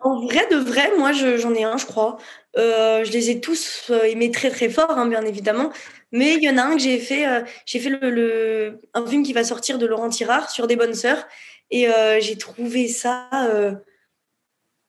En 0.06 0.20
vrai 0.20 0.48
de 0.52 0.58
vrai, 0.58 0.92
moi 1.00 1.14
j'en 1.14 1.54
ai 1.56 1.64
un, 1.64 1.78
je 1.78 1.86
crois. 1.88 2.18
Euh, 2.58 3.04
je 3.04 3.12
les 3.12 3.32
ai 3.32 3.42
tous 3.42 3.88
euh, 3.90 4.04
aimés 4.04 4.30
très 4.30 4.52
très 4.52 4.70
fort, 4.70 4.92
hein, 4.92 5.08
bien 5.08 5.26
évidemment. 5.26 5.72
Mais 6.12 6.36
il 6.36 6.44
y 6.44 6.50
en 6.50 6.60
a 6.60 6.62
un 6.62 6.76
que 6.76 6.82
j'ai 6.82 7.00
fait, 7.00 7.28
euh, 7.28 7.42
j'ai 7.66 7.80
fait 7.80 7.90
le, 7.90 8.80
un 8.94 9.06
film 9.08 9.24
qui 9.24 9.34
va 9.34 9.44
sortir 9.44 9.80
de 9.80 9.88
Laurent 9.88 10.10
Tirard 10.10 10.52
sur 10.52 10.68
des 10.68 10.76
bonnes 10.76 10.94
sœurs. 10.94 11.26
Et 11.72 11.88
j'ai 12.20 12.38
trouvé 12.38 12.88
ça 12.88 13.28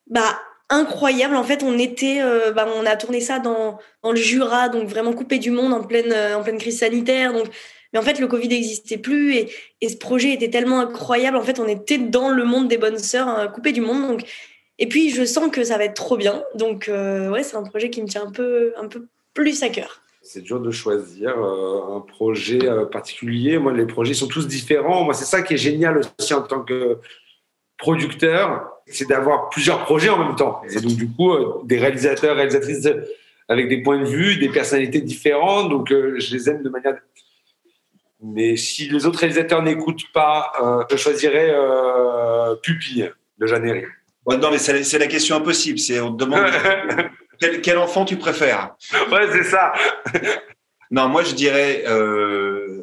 bah, 0.08 0.38
incroyable. 0.68 1.34
En 1.34 1.42
fait, 1.42 1.62
on 1.62 1.78
était, 1.78 2.20
bah, 2.52 2.68
on 2.76 2.84
a 2.84 2.96
tourné 2.96 3.20
ça 3.20 3.38
dans, 3.38 3.78
le 4.04 4.16
Jura, 4.16 4.68
donc 4.68 4.86
vraiment 4.86 5.14
coupé 5.14 5.38
du 5.38 5.50
monde 5.50 5.72
en 5.72 5.82
pleine, 5.82 6.14
en 6.34 6.42
pleine 6.42 6.58
crise 6.58 6.80
sanitaire. 6.80 7.32
Donc 7.32 7.46
mais 7.96 8.00
en 8.00 8.04
fait, 8.04 8.20
le 8.20 8.26
Covid 8.26 8.48
n'existait 8.48 8.98
plus 8.98 9.36
et, 9.36 9.48
ce 9.88 9.96
projet 9.96 10.34
était 10.34 10.50
tellement 10.50 10.80
incroyable. 10.80 11.38
En 11.38 11.42
fait, 11.42 11.58
on 11.58 11.66
était 11.66 11.96
dans 11.96 12.28
le 12.28 12.44
monde 12.44 12.68
des 12.68 12.76
bonnes 12.76 12.98
sœurs, 12.98 13.26
hein, 13.26 13.48
coupé 13.48 13.72
du 13.72 13.80
monde. 13.80 14.20
Et 14.78 14.86
puis, 14.86 15.08
je 15.08 15.24
sens 15.24 15.50
que 15.50 15.64
ça 15.64 15.78
va 15.78 15.84
être 15.84 15.94
trop 15.94 16.18
bien. 16.18 16.42
Donc, 16.54 16.90
euh, 16.90 17.30
ouais, 17.30 17.42
c'est 17.42 17.56
un 17.56 17.62
projet 17.62 17.88
qui 17.88 18.02
me 18.02 18.06
tient 18.06 18.26
un 18.26 18.30
peu, 18.30 18.74
plus 19.32 19.62
à 19.62 19.70
cœur. 19.70 20.02
C'est 20.20 20.42
dur 20.42 20.60
de 20.60 20.70
choisir 20.70 21.38
euh, 21.38 21.96
un 21.96 22.00
projet 22.00 22.68
euh, 22.68 22.84
particulier. 22.84 23.58
Moi, 23.58 23.72
les 23.72 23.86
projets 23.86 24.12
sont 24.12 24.28
tous 24.28 24.46
différents. 24.46 25.04
Moi, 25.04 25.14
c'est 25.14 25.24
ça 25.24 25.40
qui 25.40 25.54
est 25.54 25.58
génial 25.58 26.02
aussi 26.18 26.34
en 26.34 26.42
tant 26.42 26.60
que 26.60 26.98
producteur, 27.78 28.72
c'est 28.86 29.08
d'avoir 29.08 29.48
plusieurs 29.48 29.84
projets 29.84 30.10
en 30.10 30.22
même 30.22 30.36
temps. 30.36 30.60
Et 30.68 30.80
donc, 30.82 30.96
du 30.96 31.08
coup, 31.08 31.32
des 31.64 31.78
réalisateurs, 31.78 32.36
réalisatrices 32.36 32.88
avec 33.48 33.70
des 33.70 33.82
points 33.82 34.00
de 34.00 34.06
vue, 34.06 34.36
des 34.36 34.50
personnalités 34.50 35.00
différentes. 35.00 35.70
Donc, 35.70 35.88
je 35.88 36.34
les 36.34 36.50
aime 36.50 36.62
de 36.62 36.68
manière 36.68 36.96
mais 38.23 38.56
si 38.56 38.88
les 38.88 39.06
autres 39.06 39.18
réalisateurs 39.20 39.62
n'écoutent 39.62 40.11
pas, 40.12 40.52
euh, 40.62 40.85
je 40.90 40.96
choisirais 40.96 41.50
euh, 41.50 42.54
Pupille 42.56 43.11
de 43.38 43.46
Jeanne 43.46 43.87
non, 44.26 44.50
mais 44.50 44.58
c'est 44.58 44.99
la 44.99 45.06
question 45.06 45.37
impossible. 45.37 45.78
C'est 45.78 46.00
on 46.00 46.12
te 46.12 46.25
demande 46.25 46.50
quel, 47.62 47.78
enfant 47.78 48.04
tu 48.04 48.16
préfères. 48.16 48.75
Ouais, 49.12 49.28
c'est 49.32 49.44
ça. 49.44 49.73
non, 50.90 51.08
moi 51.08 51.23
je 51.23 51.34
dirais. 51.34 51.84
Euh, 51.86 52.82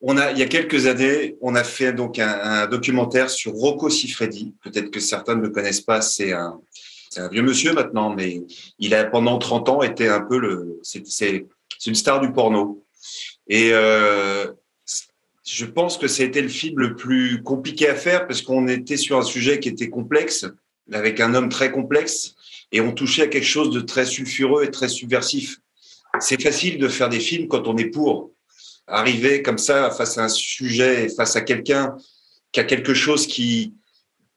on 0.00 0.16
a, 0.16 0.32
il 0.32 0.38
y 0.38 0.42
a 0.42 0.46
quelques 0.46 0.86
années, 0.86 1.36
on 1.40 1.54
a 1.54 1.62
fait 1.62 1.92
donc 1.92 2.18
un, 2.18 2.66
documentaire 2.66 3.30
sur 3.30 3.52
Rocco 3.52 3.88
Siffredi. 3.88 4.54
Peut-être 4.62 4.90
que 4.90 4.98
certains 4.98 5.36
ne 5.36 5.42
le 5.42 5.50
connaissent 5.50 5.80
pas. 5.80 6.00
C'est 6.00 6.32
un, 6.32 6.60
un 7.16 7.28
vieux 7.28 7.42
monsieur 7.42 7.72
maintenant, 7.72 8.10
mais 8.10 8.42
il 8.78 8.94
a 8.94 9.04
pendant 9.04 9.38
30 9.38 9.68
ans 9.68 9.82
été 9.82 10.08
un 10.08 10.20
peu 10.20 10.38
le. 10.38 10.80
C'est 10.82 11.46
une 11.86 11.94
star 11.94 12.20
du 12.20 12.32
porno. 12.32 12.81
Et 13.48 13.70
euh, 13.72 14.52
je 15.44 15.64
pense 15.66 15.98
que 15.98 16.08
c'était 16.08 16.42
le 16.42 16.48
film 16.48 16.78
le 16.78 16.94
plus 16.94 17.42
compliqué 17.42 17.88
à 17.88 17.94
faire 17.94 18.26
parce 18.26 18.42
qu'on 18.42 18.68
était 18.68 18.96
sur 18.96 19.18
un 19.18 19.22
sujet 19.22 19.60
qui 19.60 19.68
était 19.68 19.90
complexe, 19.90 20.46
avec 20.92 21.20
un 21.20 21.34
homme 21.34 21.48
très 21.48 21.72
complexe, 21.72 22.34
et 22.70 22.80
on 22.80 22.92
touchait 22.92 23.22
à 23.22 23.26
quelque 23.26 23.46
chose 23.46 23.70
de 23.70 23.80
très 23.80 24.06
sulfureux 24.06 24.64
et 24.64 24.70
très 24.70 24.88
subversif. 24.88 25.58
C'est 26.20 26.40
facile 26.40 26.78
de 26.78 26.88
faire 26.88 27.08
des 27.08 27.20
films 27.20 27.48
quand 27.48 27.66
on 27.66 27.76
est 27.76 27.86
pour. 27.86 28.30
Arriver 28.86 29.42
comme 29.42 29.58
ça 29.58 29.90
face 29.90 30.18
à 30.18 30.24
un 30.24 30.28
sujet, 30.28 31.08
face 31.08 31.36
à 31.36 31.40
quelqu'un 31.40 31.96
qui 32.50 32.60
a 32.60 32.64
quelque 32.64 32.94
chose 32.94 33.26
qui, 33.26 33.74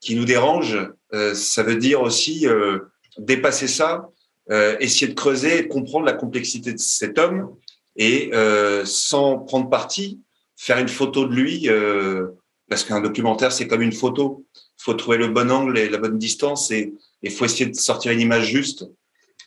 qui 0.00 0.14
nous 0.14 0.24
dérange, 0.24 0.78
euh, 1.12 1.34
ça 1.34 1.62
veut 1.62 1.76
dire 1.76 2.00
aussi 2.00 2.46
euh, 2.46 2.78
dépasser 3.18 3.68
ça, 3.68 4.08
essayer 4.78 5.08
de 5.08 5.14
creuser 5.14 5.58
et 5.58 5.62
de 5.62 5.66
comprendre 5.66 6.06
la 6.06 6.12
complexité 6.12 6.72
de 6.72 6.78
cet 6.78 7.18
homme 7.18 7.56
et 7.96 8.30
euh, 8.34 8.84
sans 8.84 9.38
prendre 9.38 9.68
parti, 9.68 10.20
faire 10.56 10.78
une 10.78 10.88
photo 10.88 11.26
de 11.26 11.34
lui, 11.34 11.68
euh, 11.68 12.28
parce 12.68 12.84
qu'un 12.84 13.00
documentaire, 13.00 13.52
c'est 13.52 13.66
comme 13.66 13.82
une 13.82 13.92
photo. 13.92 14.44
Il 14.54 14.82
faut 14.82 14.94
trouver 14.94 15.18
le 15.18 15.28
bon 15.28 15.50
angle 15.50 15.78
et 15.78 15.88
la 15.88 15.98
bonne 15.98 16.18
distance 16.18 16.70
et 16.70 16.92
il 17.22 17.30
faut 17.30 17.44
essayer 17.44 17.66
de 17.66 17.74
sortir 17.74 18.12
une 18.12 18.20
image 18.20 18.46
juste. 18.46 18.86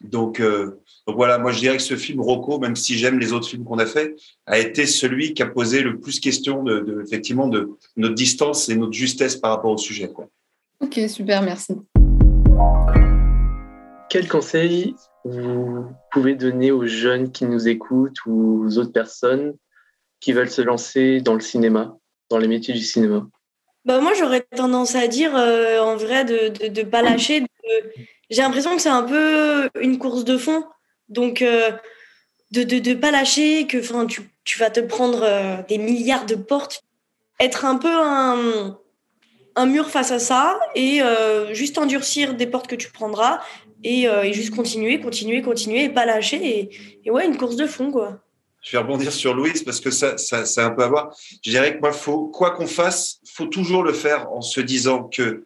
Donc, 0.02 0.40
euh, 0.40 0.80
donc 1.08 1.16
voilà, 1.18 1.38
moi 1.38 1.52
je 1.52 1.60
dirais 1.60 1.78
que 1.78 1.84
ce 1.84 1.98
film 1.98 2.22
Rocco, 2.22 2.60
même 2.60 2.76
si 2.76 2.98
j'aime 2.98 3.20
les 3.20 3.34
autres 3.34 3.48
films 3.48 3.66
qu'on 3.66 3.80
a 3.80 3.86
fait, 3.86 4.16
a 4.46 4.58
été 4.58 4.86
celui 4.86 5.34
qui 5.34 5.44
a 5.44 5.48
posé 5.48 5.82
le 5.82 6.00
plus 6.00 6.20
question 6.20 6.64
de, 6.64 6.80
de, 6.80 7.04
effectivement 7.06 7.48
de 7.48 7.72
notre 7.98 8.16
distance 8.16 8.70
et 8.70 8.76
notre 8.76 8.94
justesse 8.94 9.36
par 9.36 9.52
rapport 9.52 9.72
au 9.72 9.78
sujet. 9.78 10.10
Ok, 10.80 11.00
super, 11.10 11.42
merci. 11.42 11.74
Quel 14.10 14.28
conseil 14.28 14.96
vous 15.24 15.86
pouvez 16.12 16.34
donner 16.34 16.72
aux 16.72 16.88
jeunes 16.88 17.32
qui 17.32 17.46
nous 17.46 17.68
écoutent 17.68 18.26
ou 18.26 18.66
aux 18.66 18.78
autres 18.80 18.92
personnes 18.92 19.54
qui 20.20 20.34
veulent 20.34 20.50
se 20.50 20.64
lancer 20.64 21.22
dans 21.22 21.36
le 21.36 21.42
cinéma, 21.42 21.96
dans 22.30 22.40
les 22.40 22.48
métiers 22.48 22.74
du 22.74 22.82
cinéma? 22.82 23.28
Bah 23.86 24.02
moi, 24.02 24.14
j'aurais 24.18 24.42
tendance 24.42 24.96
à 24.96 25.08
dire, 25.08 25.36
euh, 25.36 25.80
en 25.80 25.96
vrai, 25.96 26.26
de 26.26 26.68
ne 26.68 26.84
pas 26.84 27.02
lâcher. 27.02 27.46
J'ai 28.30 28.42
l'impression 28.42 28.76
que 28.76 28.82
c'est 28.82 28.90
un 28.90 29.04
peu 29.04 29.70
une 29.80 30.00
course 30.00 30.26
de 30.26 30.38
fond. 30.38 30.66
Donc, 31.08 31.42
euh, 31.42 31.72
de 32.52 32.64
ne 32.64 32.94
pas 32.96 33.12
lâcher, 33.12 33.68
que 33.68 33.78
tu, 34.06 34.22
tu 34.44 34.60
vas 34.60 34.72
te 34.72 34.80
prendre 34.80 35.22
euh, 35.24 35.58
des 35.68 35.78
milliards 35.78 36.26
de 36.26 36.36
portes. 36.36 36.84
Être 37.40 37.64
un 37.64 37.78
peu 37.78 37.94
un 39.56 39.66
mur 39.66 39.90
face 39.90 40.12
à 40.12 40.20
ça 40.20 40.60
et 40.76 41.00
juste 41.52 41.78
endurcir 41.78 42.34
des 42.34 42.48
portes 42.48 42.68
que 42.68 42.76
tu 42.76 42.92
prendras 42.92 43.40
euh, 43.86 44.24
et, 44.24 44.34
juste 44.34 44.56
continuer, 44.56 45.00
continuer, 45.00 45.42
continuer 45.42 45.86
et 45.86 45.90
pas 45.90 46.06
lâcher. 46.06 46.70
Et, 47.06 47.12
ouais, 47.12 47.26
une 47.26 47.38
course 47.38 47.56
de 47.56 47.68
fond, 47.68 47.92
quoi. 47.92 48.20
Je 48.62 48.72
vais 48.74 48.78
rebondir 48.80 49.12
sur 49.14 49.34
Louise 49.34 49.64
parce 49.64 49.80
que 49.80 49.90
ça, 49.90 50.18
ça, 50.18 50.46
ça 50.46 50.66
a 50.66 50.68
un 50.68 50.72
peu 50.72 50.84
à 50.84 50.88
voir. 50.88 51.16
Je 51.44 51.50
dirais 51.50 51.76
que 51.76 51.80
moi, 51.80 51.94
faut, 51.94 52.28
quoi 52.28 52.52
qu'on 52.52 52.68
fasse, 52.68 53.20
faut 53.34 53.46
toujours 53.46 53.84
le 53.84 53.94
faire 53.94 54.30
en 54.32 54.42
se 54.42 54.60
disant 54.60 55.04
que 55.04 55.46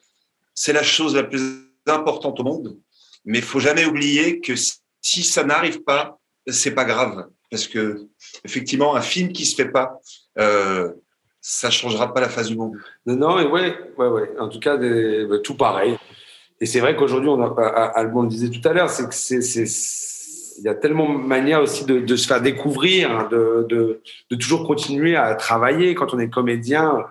c'est 0.55 0.73
la 0.73 0.81
chose 0.81 1.15
la 1.15 1.23
plus 1.23 1.41
importante 1.85 2.39
au 2.39 2.43
monde. 2.43 2.77
Mais 3.25 3.37
il 3.37 3.43
faut 3.43 3.59
jamais 3.59 3.85
oublier 3.85 4.39
que 4.39 4.53
si 4.55 5.23
ça 5.23 5.43
n'arrive 5.43 5.83
pas, 5.83 6.19
c'est 6.47 6.73
pas 6.73 6.85
grave. 6.85 7.27
Parce 7.51 7.67
que, 7.67 8.07
effectivement, 8.43 8.95
un 8.95 9.01
film 9.01 9.31
qui 9.31 9.45
se 9.45 9.55
fait 9.55 9.69
pas, 9.69 9.99
euh, 10.39 10.91
ça 11.39 11.69
changera 11.69 12.13
pas 12.13 12.21
la 12.21 12.29
face 12.29 12.47
du 12.47 12.57
monde. 12.57 12.73
Non, 13.05 13.15
non, 13.15 13.39
et 13.39 13.45
ouais, 13.45 13.77
ouais, 13.97 14.07
ouais. 14.07 14.31
En 14.39 14.49
tout 14.49 14.59
cas, 14.59 14.77
des, 14.77 15.25
bah, 15.25 15.37
tout 15.37 15.55
pareil. 15.55 15.97
Et 16.63 16.65
c'est 16.65 16.79
vrai 16.79 16.95
qu'aujourd'hui, 16.95 17.27
on 17.27 17.43
a, 17.43 17.91
Alban 17.93 18.21
le 18.21 18.29
disait 18.29 18.49
tout 18.49 18.65
à 18.65 18.71
l'heure, 18.71 18.89
c'est 18.89 19.03
que 19.03 19.13
il 20.57 20.63
y 20.63 20.69
a 20.69 20.75
tellement 20.75 21.13
de 21.13 21.17
manières 21.17 21.61
aussi 21.61 21.83
de, 21.83 22.15
se 22.15 22.25
faire 22.25 22.39
découvrir, 22.39 23.11
hein, 23.11 23.27
de, 23.29 24.01
toujours 24.39 24.65
continuer 24.65 25.17
à 25.17 25.35
travailler 25.35 25.93
quand 25.93 26.13
on 26.13 26.19
est 26.19 26.29
comédien 26.29 27.05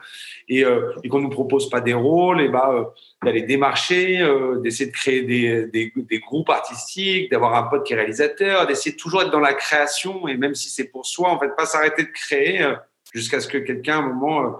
et, 0.48 0.64
euh, 0.64 0.94
qu'on 1.10 1.20
nous 1.20 1.28
propose 1.28 1.68
pas 1.68 1.82
des 1.82 1.92
rôles, 1.92 2.40
et 2.40 2.48
bah 2.48 2.70
euh, 2.72 2.84
d'aller 3.22 3.42
démarcher, 3.42 4.22
euh, 4.22 4.58
d'essayer 4.60 4.86
de 4.86 4.96
créer 4.96 5.20
des, 5.20 5.92
groupes 6.20 6.48
artistiques, 6.48 7.30
d'avoir 7.30 7.54
un 7.54 7.64
pote 7.64 7.84
qui 7.84 7.92
est 7.92 7.96
réalisateur, 7.96 8.66
d'essayer 8.66 8.92
de 8.92 9.00
toujours 9.00 9.20
être 9.20 9.32
dans 9.32 9.38
la 9.38 9.52
création 9.52 10.28
et 10.28 10.38
même 10.38 10.54
si 10.54 10.70
c'est 10.70 10.88
pour 10.88 11.04
soi, 11.04 11.28
en 11.28 11.38
fait, 11.38 11.54
pas 11.54 11.66
s'arrêter 11.66 12.04
de 12.04 12.10
créer 12.10 12.66
jusqu'à 13.12 13.38
ce 13.38 13.48
que 13.48 13.58
quelqu'un 13.58 13.96
à 13.96 13.98
un 13.98 14.08
moment 14.14 14.56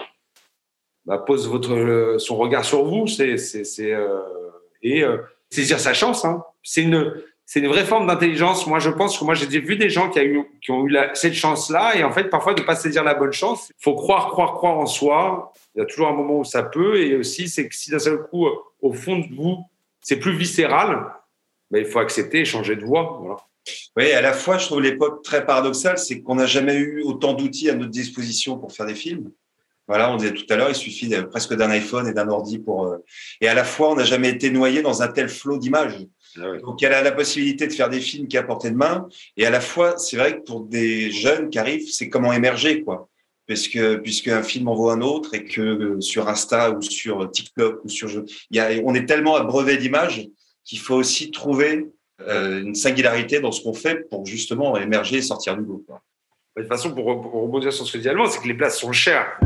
bah, 1.07 1.17
pose 1.17 1.51
son 2.19 2.37
regard 2.37 2.67
sur 2.67 2.85
vous. 2.85 3.07
C'est 3.07 3.39
et 4.83 5.03
euh, 5.03 5.19
saisir 5.51 5.81
sa 5.81 5.95
chance. 5.95 6.25
Hein. 6.25 6.43
C'est 6.63 6.83
une 6.83 7.15
c'est 7.45 7.61
une 7.61 7.69
vraie 7.69 7.85
forme 7.85 8.07
d'intelligence. 8.07 8.67
Moi, 8.67 8.79
je 8.79 8.89
pense 8.89 9.19
que 9.19 9.25
moi, 9.25 9.35
j'ai 9.35 9.47
vu 9.47 9.77
des 9.77 9.91
gens 9.91 10.09
qui, 10.09 10.71
ont 10.71 10.87
eu 10.87 10.97
cette 11.13 11.35
chance-là, 11.35 11.97
et 11.97 12.03
en 12.03 12.11
fait, 12.11 12.31
parfois, 12.31 12.55
de 12.55 12.63
pas 12.63 12.77
saisir 12.77 13.05
la 13.05 13.13
bonne 13.13 13.33
chance. 13.33 13.69
Il 13.79 13.83
faut 13.83 13.95
croire, 13.95 14.29
croire, 14.29 14.55
croire 14.55 14.79
en 14.79 14.87
soi. 14.87 15.53
Il 15.75 15.81
y 15.81 15.83
a 15.83 15.85
toujours 15.85 16.09
un 16.09 16.15
moment 16.15 16.39
où 16.39 16.45
ça 16.45 16.63
peut, 16.63 16.97
et 16.99 17.15
aussi, 17.15 17.49
c'est 17.49 17.69
que 17.69 17.75
si 17.75 17.91
d'un 17.91 17.99
seul 17.99 18.23
coup, 18.23 18.47
au 18.81 18.93
fond 18.95 19.19
de 19.19 19.27
vous, 19.35 19.59
c'est 20.01 20.17
plus 20.17 20.35
viscéral, 20.35 21.13
ben, 21.71 21.81
il 21.81 21.85
faut 21.85 21.99
accepter 21.99 22.41
et 22.41 22.45
changer 22.47 22.75
de 22.75 22.85
voie. 22.87 23.47
Oui, 23.97 24.11
à 24.13 24.23
la 24.23 24.33
fois, 24.33 24.57
je 24.57 24.67
trouve 24.67 24.81
l'époque 24.81 25.23
très 25.23 25.45
paradoxale, 25.45 25.99
c'est 25.99 26.23
qu'on 26.23 26.37
n'a 26.37 26.47
jamais 26.47 26.77
eu 26.77 27.03
autant 27.03 27.35
d'outils 27.35 27.69
à 27.69 27.75
notre 27.75 27.91
disposition 27.91 28.57
pour 28.57 28.73
faire 28.73 28.87
des 28.87 28.95
films. 28.95 29.31
Voilà, 29.89 30.13
on 30.13 30.17
disait 30.17 30.33
tout 30.33 30.47
à 30.49 30.57
l'heure, 30.57 30.69
il 30.69 30.75
suffit 30.75 31.13
presque 31.31 31.55
d'un 31.55 31.71
iPhone 31.71 32.07
et 32.07 32.15
d'un 32.15 32.29
ordi 32.29 32.59
pour. 32.59 32.87
Euh, 32.87 32.99
et 33.41 33.49
à 33.49 33.55
la 33.55 33.65
fois, 33.65 33.91
on 33.91 33.97
n'a 33.97 34.05
jamais 34.05 34.29
été 34.29 34.51
noyé 34.51 34.81
dans 34.81 35.03
un 35.03 35.09
tel 35.09 35.29
flot 35.29 35.59
d'images. 35.59 36.07
Ah 36.37 36.57
Donc, 36.63 36.83
elle 36.83 36.95
a 36.95 37.03
la 37.03 37.13
possibilité 37.13 37.67
de 37.67 37.73
faire 37.73 37.89
des 37.89 38.01
films 38.01 38.29
qui 38.29 38.39
à 38.39 38.43
portée 38.43 38.71
de 38.71 38.77
main. 38.77 39.09
Et 39.37 39.45
à 39.45 39.51
la 39.51 39.61
fois, 39.61 39.99
c'est 39.99 40.17
vrai 40.17 40.37
que 40.37 40.45
pour 40.45 40.65
des 40.65 41.11
jeunes 41.11 41.51
qui 41.51 41.59
arrivent, 41.59 41.91
c'est 41.91 42.09
comment 42.09 42.33
émerger, 42.33 42.83
quoi. 42.83 43.09
Parce 43.49 43.67
que, 43.67 43.97
puisque 43.97 44.29
un 44.29 44.43
film 44.43 44.69
en 44.69 44.75
vaut 44.75 44.91
un 44.91 45.01
autre 45.01 45.35
et 45.35 45.45
que 45.45 45.61
euh, 45.61 46.01
sur 46.01 46.29
Insta 46.29 46.71
ou 46.71 46.81
sur 46.81 47.31
TikTok 47.31 47.85
ou 47.85 47.89
sur. 47.89 48.09
Il 48.51 48.57
y 48.57 48.61
a, 48.61 48.71
on 48.85 48.95
est 48.95 49.05
tellement 49.05 49.43
brevet 49.45 49.77
d'images 49.77 50.29
qu'il 50.65 50.79
faut 50.79 50.95
aussi 50.95 51.33
trouver 51.33 51.87
euh, 52.21 52.63
une 52.63 52.75
singularité 52.75 53.41
dans 53.41 53.51
ce 53.51 53.63
qu'on 53.63 53.75
fait 53.75 54.09
pour 54.09 54.25
justement 54.27 54.77
émerger 54.77 55.17
et 55.17 55.23
sortir 55.23 55.57
du 55.57 55.65
lot. 55.65 55.85
De 56.57 56.63
toute 56.63 56.71
façon, 56.71 56.95
pour, 56.95 57.05
rebondir 57.07 57.73
sur 57.73 57.87
ce 57.87 57.93
que 57.93 57.99
dit 57.99 58.09
Allemand, 58.09 58.27
c'est 58.27 58.41
que 58.41 58.49
les 58.49 58.55
places 58.55 58.79
sont 58.79 58.93
chères. 58.93 59.39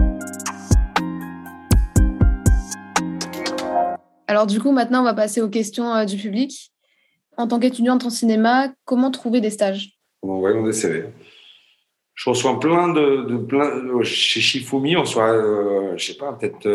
Alors 4.29 4.47
du 4.47 4.61
coup, 4.61 4.73
maintenant, 4.73 5.01
on 5.01 5.05
va 5.05 5.15
passer 5.15 5.41
aux 5.41 5.49
questions 5.49 5.95
euh, 5.95 6.05
du 6.05 6.17
public. 6.17 6.71
En 7.39 7.49
tant 7.49 7.59
qu'étudiante 7.59 8.05
en 8.05 8.11
cinéma, 8.11 8.69
comment 8.85 9.11
trouver 9.11 9.41
des 9.41 9.49
stages? 9.49 9.93
En 10.23 10.29
envoyant 10.29 10.63
des 10.63 10.73
CV. 10.73 11.07
Je 12.13 12.31
reçois 12.31 12.61
plein 12.61 12.89
de, 12.89 13.37
plein 13.37 13.67
euh, 13.67 14.03
chez 14.03 14.41
Shifumi, 14.41 14.97
on 14.97 15.01
reçoit, 15.01 15.31
euh, 15.31 15.97
je 15.97 16.05
sais 16.05 16.19
pas, 16.19 16.33
peut-être 16.33 16.69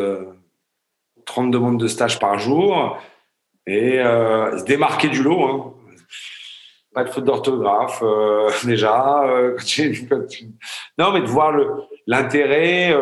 30 1.26 1.52
demandes 1.52 1.80
de 1.80 1.88
stages 1.88 2.20
par 2.20 2.40
jour 2.40 2.98
et 3.68 3.98
se 3.98 4.66
démarquer 4.66 5.10
du 5.10 5.22
lot. 5.22 5.44
Hein. 5.44 5.74
Pas 6.94 7.04
de 7.04 7.10
faute 7.10 7.26
d'orthographe 7.26 8.04
déjà. 8.66 9.24
Non, 10.98 11.12
mais 11.12 11.22
de 11.22 11.28
voir 11.28 11.54
l'intérêt 12.08 12.94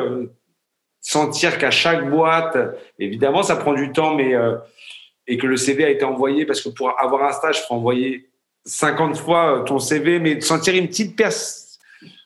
sentir 1.01 1.57
qu'à 1.57 1.71
chaque 1.71 2.09
boîte, 2.09 2.57
évidemment, 2.97 3.43
ça 3.43 3.55
prend 3.55 3.73
du 3.73 3.91
temps, 3.91 4.15
mais 4.15 4.35
euh, 4.35 4.55
et 5.27 5.37
que 5.37 5.47
le 5.47 5.57
CV 5.57 5.85
a 5.85 5.89
été 5.89 6.03
envoyé 6.05 6.45
parce 6.45 6.61
que 6.61 6.69
pour 6.69 6.99
avoir 6.99 7.23
un 7.23 7.31
stage, 7.31 7.59
il 7.59 7.67
faut 7.67 7.75
envoyer 7.75 8.29
50 8.65 9.17
fois 9.17 9.59
euh, 9.59 9.63
ton 9.63 9.79
CV, 9.79 10.19
mais 10.19 10.41
sentir 10.41 10.75
une 10.75 10.87
petite 10.87 11.15
pers 11.15 11.31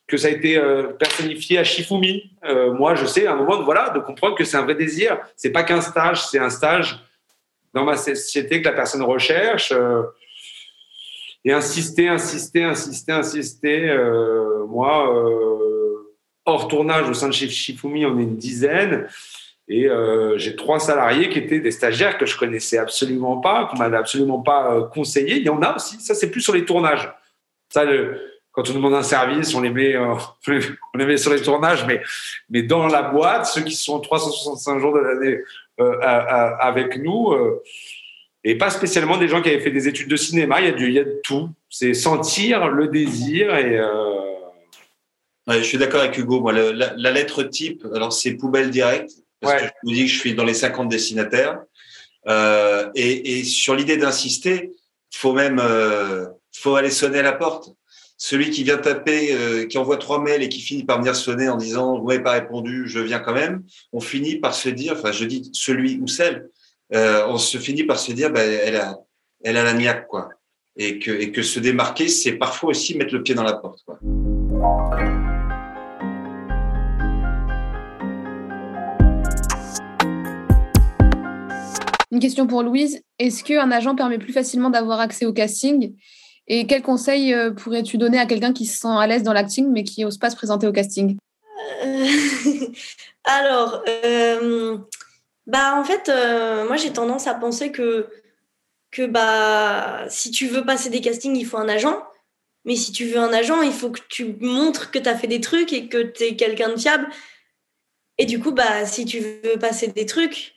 que 0.07 0.17
ça 0.17 0.27
a 0.27 0.31
été 0.31 0.57
euh, 0.57 0.87
personnifié 0.99 1.57
à 1.59 1.63
Shifumi. 1.63 2.31
moi, 2.77 2.95
je 2.95 3.05
sais 3.05 3.25
à 3.25 3.33
un 3.33 3.35
moment, 3.35 3.57
de, 3.57 3.63
voilà, 3.63 3.89
de 3.89 3.99
comprendre 3.99 4.35
que 4.35 4.43
c'est 4.43 4.57
un 4.57 4.63
vrai 4.63 4.75
désir. 4.75 5.17
C'est 5.37 5.51
pas 5.51 5.63
qu'un 5.63 5.81
stage, 5.81 6.27
c'est 6.27 6.39
un 6.39 6.49
stage 6.49 6.99
dans 7.73 7.83
ma 7.83 7.97
société 7.97 8.61
que 8.61 8.67
la 8.67 8.75
personne 8.75 9.01
recherche. 9.01 9.73
et 11.45 11.51
insister, 11.51 12.09
insister, 12.09 12.63
insister, 12.63 13.11
insister. 13.13 13.97
moi 14.67 15.09
hors 16.45 16.67
tournage 16.67 17.09
au 17.09 17.13
sein 17.13 17.27
de 17.27 17.33
chez 17.33 17.49
Shifumi, 17.49 18.05
on 18.05 18.17
est 18.19 18.23
une 18.23 18.37
dizaine. 18.37 19.07
Et 19.69 19.87
euh, 19.87 20.37
j'ai 20.37 20.55
trois 20.55 20.79
salariés 20.79 21.29
qui 21.29 21.39
étaient 21.39 21.59
des 21.59 21.71
stagiaires 21.71 22.17
que 22.17 22.25
je 22.25 22.37
connaissais 22.37 22.77
absolument 22.77 23.37
pas, 23.37 23.65
qu'on 23.65 23.77
m'avait 23.77 23.97
absolument 23.97 24.41
pas 24.41 24.73
euh, 24.73 24.83
conseillé. 24.83 25.37
Il 25.37 25.43
y 25.43 25.49
en 25.49 25.61
a 25.61 25.75
aussi. 25.75 25.99
Ça, 26.01 26.15
c'est 26.15 26.29
plus 26.29 26.41
sur 26.41 26.53
les 26.53 26.65
tournages. 26.65 27.09
Ça, 27.69 27.85
quand 28.51 28.69
on 28.69 28.73
demande 28.73 28.93
un 28.93 29.03
service, 29.03 29.55
on 29.55 29.61
les 29.61 29.69
met, 29.69 29.95
euh, 29.95 30.15
on 30.93 30.97
les 30.97 31.05
met 31.05 31.17
sur 31.17 31.31
les 31.31 31.41
tournages, 31.41 31.85
mais, 31.87 32.01
mais 32.49 32.61
dans 32.61 32.87
la 32.87 33.03
boîte, 33.03 33.45
ceux 33.45 33.61
qui 33.61 33.75
sont 33.75 33.99
365 33.99 34.79
jours 34.79 34.93
de 34.93 34.99
l'année 34.99 35.39
avec 36.59 36.97
nous, 36.97 37.33
et 38.43 38.55
pas 38.59 38.69
spécialement 38.69 39.17
des 39.17 39.27
gens 39.27 39.41
qui 39.41 39.49
avaient 39.49 39.59
fait 39.59 39.71
des 39.71 39.87
études 39.87 40.07
de 40.07 40.15
cinéma. 40.15 40.61
Il 40.61 40.67
y 40.67 40.69
a, 40.69 40.73
du, 40.73 40.87
il 40.87 40.93
y 40.93 40.99
a 40.99 41.03
de 41.03 41.19
tout. 41.23 41.49
C'est 41.67 41.95
sentir 41.95 42.67
le 42.67 42.89
désir 42.89 43.55
et 43.55 43.79
je 45.47 45.61
suis 45.61 45.77
d'accord 45.77 46.01
avec 46.01 46.17
Hugo. 46.17 46.39
Moi, 46.41 46.53
la, 46.53 47.11
lettre 47.11 47.43
type, 47.43 47.85
alors 47.93 48.13
c'est 48.13 48.33
poubelle 48.33 48.69
directe, 48.69 49.11
parce 49.39 49.61
que 49.61 49.67
je 49.67 49.73
vous 49.83 49.93
dis 49.93 50.05
que 50.05 50.11
je 50.11 50.17
suis 50.17 50.35
dans 50.35 50.45
les 50.45 50.53
50 50.53 50.89
dessinataires. 50.89 51.59
Euh, 52.27 52.89
et, 52.95 53.39
et, 53.39 53.43
sur 53.43 53.75
l'idée 53.75 53.97
d'insister, 53.97 54.71
faut 55.13 55.33
même, 55.33 55.59
euh, 55.59 56.25
faut 56.53 56.75
aller 56.75 56.89
sonner 56.89 57.19
à 57.19 57.23
la 57.23 57.33
porte. 57.33 57.69
Celui 58.17 58.51
qui 58.51 58.63
vient 58.63 58.77
taper, 58.77 59.33
euh, 59.33 59.65
qui 59.65 59.77
envoie 59.77 59.97
trois 59.97 60.21
mails 60.21 60.43
et 60.43 60.49
qui 60.49 60.61
finit 60.61 60.83
par 60.83 60.99
venir 60.99 61.15
sonner 61.15 61.49
en 61.49 61.57
disant 61.57 61.99
vous 61.99 62.07
m'avez 62.07 62.23
pas 62.23 62.31
répondu, 62.31 62.83
je 62.87 62.99
viens 62.99 63.19
quand 63.19 63.33
même. 63.33 63.63
On 63.91 63.99
finit 63.99 64.37
par 64.37 64.53
se 64.53 64.69
dire, 64.69 64.93
enfin, 64.93 65.11
je 65.11 65.25
dis 65.25 65.49
celui 65.53 65.99
ou 65.99 66.07
celle, 66.07 66.49
euh, 66.93 67.25
on 67.27 67.37
se 67.37 67.57
finit 67.57 67.83
par 67.83 67.99
se 67.99 68.11
dire, 68.11 68.31
ben, 68.31 68.59
elle 68.63 68.77
a, 68.77 68.97
elle 69.43 69.57
a 69.57 69.63
la 69.63 69.73
niaque, 69.73 70.07
quoi. 70.07 70.29
Et 70.75 70.99
que, 70.99 71.11
et 71.11 71.31
que 71.31 71.41
se 71.41 71.59
démarquer, 71.59 72.07
c'est 72.07 72.33
parfois 72.33 72.69
aussi 72.69 72.97
mettre 72.97 73.13
le 73.13 73.23
pied 73.23 73.35
dans 73.35 73.43
la 73.43 73.53
porte, 73.53 73.83
quoi. 73.85 73.99
Une 82.13 82.19
question 82.19 82.45
pour 82.45 82.61
Louise. 82.61 83.01
Est-ce 83.17 83.43
qu'un 83.43 83.71
agent 83.71 83.95
permet 83.95 84.19
plus 84.19 84.33
facilement 84.33 84.69
d'avoir 84.69 84.99
accès 84.99 85.25
au 85.25 85.33
casting? 85.33 85.95
Et 86.47 86.67
quels 86.67 86.83
conseils 86.83 87.33
euh, 87.33 87.49
pourrais-tu 87.49 87.97
donner 87.97 88.19
à 88.19 88.27
quelqu'un 88.27 88.53
qui 88.53 88.67
se 88.67 88.77
sent 88.77 88.95
à 88.95 89.07
l'aise 89.07 89.23
dans 89.23 89.33
l'acting 89.33 89.71
mais 89.71 89.83
qui 89.83 90.03
n'ose 90.03 90.19
pas 90.19 90.29
se 90.29 90.35
présenter 90.35 90.67
au 90.67 90.71
casting? 90.71 91.17
Euh, 91.83 92.05
Alors, 93.23 93.83
euh, 93.87 94.77
bah, 95.47 95.75
en 95.75 95.83
fait, 95.83 96.11
moi 96.67 96.77
j'ai 96.77 96.93
tendance 96.93 97.25
à 97.25 97.33
penser 97.33 97.71
que, 97.71 98.07
que 98.91 99.07
bah, 99.07 100.05
si 100.07 100.29
tu 100.29 100.45
veux 100.45 100.63
passer 100.63 100.91
des 100.91 101.01
castings, 101.01 101.35
il 101.35 101.47
faut 101.47 101.57
un 101.57 101.67
agent. 101.67 101.99
Mais 102.63 102.75
si 102.75 102.91
tu 102.91 103.05
veux 103.05 103.17
un 103.17 103.33
agent, 103.33 103.63
il 103.63 103.73
faut 103.73 103.89
que 103.89 104.01
tu 104.07 104.35
montres 104.39 104.91
que 104.91 104.99
tu 104.99 105.09
as 105.09 105.17
fait 105.17 105.25
des 105.25 105.41
trucs 105.41 105.73
et 105.73 105.87
que 105.87 106.03
tu 106.03 106.25
es 106.25 106.35
quelqu'un 106.35 106.69
de 106.69 106.77
fiable. 106.79 107.07
Et 108.19 108.27
du 108.27 108.39
coup, 108.39 108.51
bah, 108.51 108.85
si 108.85 109.03
tu 109.03 109.19
veux 109.19 109.57
passer 109.57 109.87
des 109.87 110.05
trucs, 110.05 110.52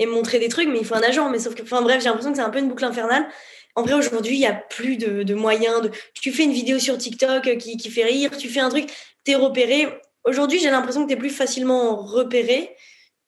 et 0.00 0.06
montrer 0.06 0.38
des 0.38 0.48
trucs, 0.48 0.68
mais 0.68 0.78
il 0.78 0.84
faut 0.84 0.96
un 0.96 1.02
agent. 1.02 1.28
Mais 1.30 1.38
sauf 1.38 1.54
que, 1.54 1.62
enfin 1.62 1.82
bref, 1.82 2.02
j'ai 2.02 2.08
l'impression 2.08 2.32
que 2.32 2.38
c'est 2.38 2.42
un 2.42 2.50
peu 2.50 2.58
une 2.58 2.68
boucle 2.68 2.84
infernale. 2.84 3.28
En 3.76 3.82
vrai, 3.82 3.92
aujourd'hui, 3.94 4.34
il 4.34 4.40
n'y 4.40 4.46
a 4.46 4.54
plus 4.54 4.96
de, 4.96 5.34
moyens. 5.34 5.82
De... 5.82 5.90
Tu 6.14 6.32
fais 6.32 6.42
une 6.44 6.52
vidéo 6.52 6.78
sur 6.80 6.98
TikTok 6.98 7.58
qui, 7.58 7.76
qui 7.76 7.90
fait 7.90 8.04
rire, 8.04 8.36
tu 8.36 8.48
fais 8.48 8.60
un 8.60 8.70
truc, 8.70 8.88
tu 9.24 9.32
es 9.32 9.34
repéré. 9.36 9.88
Aujourd'hui, 10.24 10.58
j'ai 10.58 10.70
l'impression 10.70 11.02
que 11.02 11.08
tu 11.08 11.14
es 11.14 11.18
plus 11.18 11.30
facilement 11.30 11.96
repéré 11.96 12.74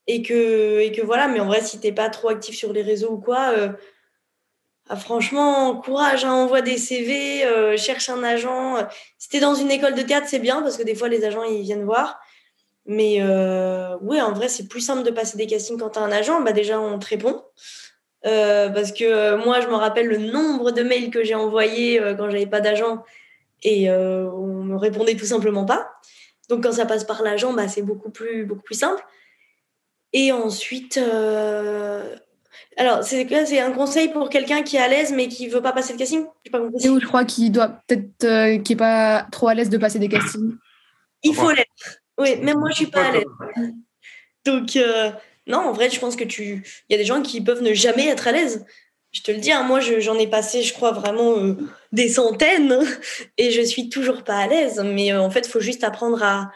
et 0.07 0.23
que, 0.23 0.79
et 0.79 0.91
que 0.91 1.01
voilà. 1.01 1.27
Mais 1.27 1.39
en 1.39 1.45
vrai, 1.45 1.61
si 1.61 1.79
tu 1.79 1.93
pas 1.93 2.09
trop 2.09 2.29
actif 2.29 2.55
sur 2.55 2.73
les 2.73 2.81
réseaux 2.81 3.11
ou 3.11 3.19
quoi, 3.19 3.51
euh, 3.51 3.69
ah, 4.89 4.97
franchement, 4.97 5.75
courage, 5.77 6.25
hein, 6.25 6.33
envoie 6.33 6.61
des 6.61 6.77
CV, 6.77 7.45
euh, 7.45 7.77
cherche 7.77 8.09
un 8.09 8.23
agent. 8.23 8.77
Si 9.19 9.29
tu 9.29 9.37
es 9.37 9.39
dans 9.39 9.55
une 9.55 9.69
école 9.69 9.93
de 9.93 10.01
théâtre, 10.01 10.27
c'est 10.27 10.39
bien 10.39 10.61
parce 10.63 10.75
que 10.75 10.83
des 10.83 10.95
fois, 10.95 11.07
les 11.07 11.23
agents, 11.23 11.43
ils 11.43 11.61
viennent 11.61 11.85
voir. 11.85 12.19
Mais 12.85 13.17
euh, 13.21 13.97
oui, 14.01 14.19
en 14.21 14.33
vrai, 14.33 14.49
c'est 14.49 14.67
plus 14.67 14.81
simple 14.81 15.03
de 15.03 15.11
passer 15.11 15.37
des 15.37 15.47
castings 15.47 15.77
quand 15.77 15.91
tu 15.91 15.99
as 15.99 16.01
un 16.01 16.11
agent. 16.11 16.41
Bah, 16.41 16.51
déjà, 16.51 16.79
on 16.79 16.99
te 16.99 17.07
répond. 17.07 17.43
Euh, 18.25 18.69
parce 18.69 18.91
que 18.91 19.03
euh, 19.03 19.37
moi, 19.37 19.61
je 19.61 19.67
me 19.67 19.75
rappelle 19.75 20.07
le 20.07 20.17
nombre 20.17 20.71
de 20.71 20.81
mails 20.83 21.09
que 21.09 21.23
j'ai 21.23 21.35
envoyés 21.35 22.01
quand 22.17 22.29
j'avais 22.29 22.47
pas 22.47 22.61
d'agent 22.61 23.03
et 23.63 23.89
on 23.89 24.63
me 24.63 24.75
répondait 24.75 25.15
tout 25.15 25.25
simplement 25.25 25.65
pas. 25.65 25.89
Donc, 26.49 26.63
quand 26.63 26.73
ça 26.73 26.85
passe 26.85 27.05
par 27.05 27.23
l'agent, 27.23 27.53
bah, 27.53 27.67
c'est 27.69 27.81
beaucoup 27.81 28.09
plus, 28.09 28.45
beaucoup 28.45 28.63
plus 28.63 28.75
simple. 28.75 29.03
Et 30.11 30.31
ensuite, 30.31 30.99
alors, 32.77 33.03
c'est 33.03 33.59
un 33.59 33.71
conseil 33.71 34.09
pour 34.09 34.29
quelqu'un 34.29 34.61
qui 34.63 34.75
est 34.75 34.81
à 34.81 34.89
l'aise 34.89 35.13
mais 35.13 35.29
qui 35.29 35.47
veut 35.47 35.61
pas 35.61 35.71
passer 35.71 35.93
de 35.93 35.99
casting? 35.99 36.25
Pas 36.51 36.59
où 36.59 36.99
je 36.99 37.05
crois 37.05 37.23
qu'il 37.23 37.51
doit 37.51 37.81
peut-être 37.87 38.61
qui 38.63 38.73
est 38.73 38.75
pas 38.75 39.25
trop 39.31 39.47
à 39.47 39.53
l'aise 39.53 39.69
de 39.69 39.77
passer 39.77 39.99
des 39.99 40.09
castings. 40.09 40.57
Il 41.23 41.33
faut 41.33 41.49
l'être. 41.51 42.02
Oui, 42.17 42.35
même 42.37 42.59
moi, 42.59 42.69
je 42.69 42.75
suis 42.75 42.87
pas 42.87 43.05
à 43.05 43.11
l'aise. 43.11 43.25
Donc, 44.45 44.75
euh, 44.75 45.11
non, 45.47 45.59
en 45.59 45.71
vrai, 45.71 45.89
je 45.89 45.99
pense 45.99 46.15
que 46.15 46.23
tu. 46.23 46.63
Il 46.89 46.93
y 46.93 46.95
a 46.95 46.97
des 46.97 47.05
gens 47.05 47.21
qui 47.21 47.41
peuvent 47.41 47.61
ne 47.61 47.73
jamais 47.73 48.07
être 48.07 48.27
à 48.27 48.31
l'aise. 48.31 48.65
Je 49.11 49.21
te 49.21 49.31
le 49.31 49.37
dis, 49.37 49.51
hein, 49.51 49.63
moi, 49.63 49.79
j'en 49.79 50.17
ai 50.17 50.27
passé, 50.27 50.63
je 50.63 50.73
crois, 50.73 50.91
vraiment 50.91 51.37
euh, 51.37 51.55
des 51.91 52.09
centaines 52.09 52.79
et 53.37 53.51
je 53.51 53.61
suis 53.61 53.89
toujours 53.89 54.23
pas 54.23 54.37
à 54.37 54.47
l'aise. 54.47 54.81
Mais 54.83 55.11
euh, 55.11 55.21
en 55.21 55.29
fait, 55.29 55.47
il 55.47 55.51
faut 55.51 55.59
juste 55.59 55.83
apprendre 55.83 56.23
à, 56.23 56.51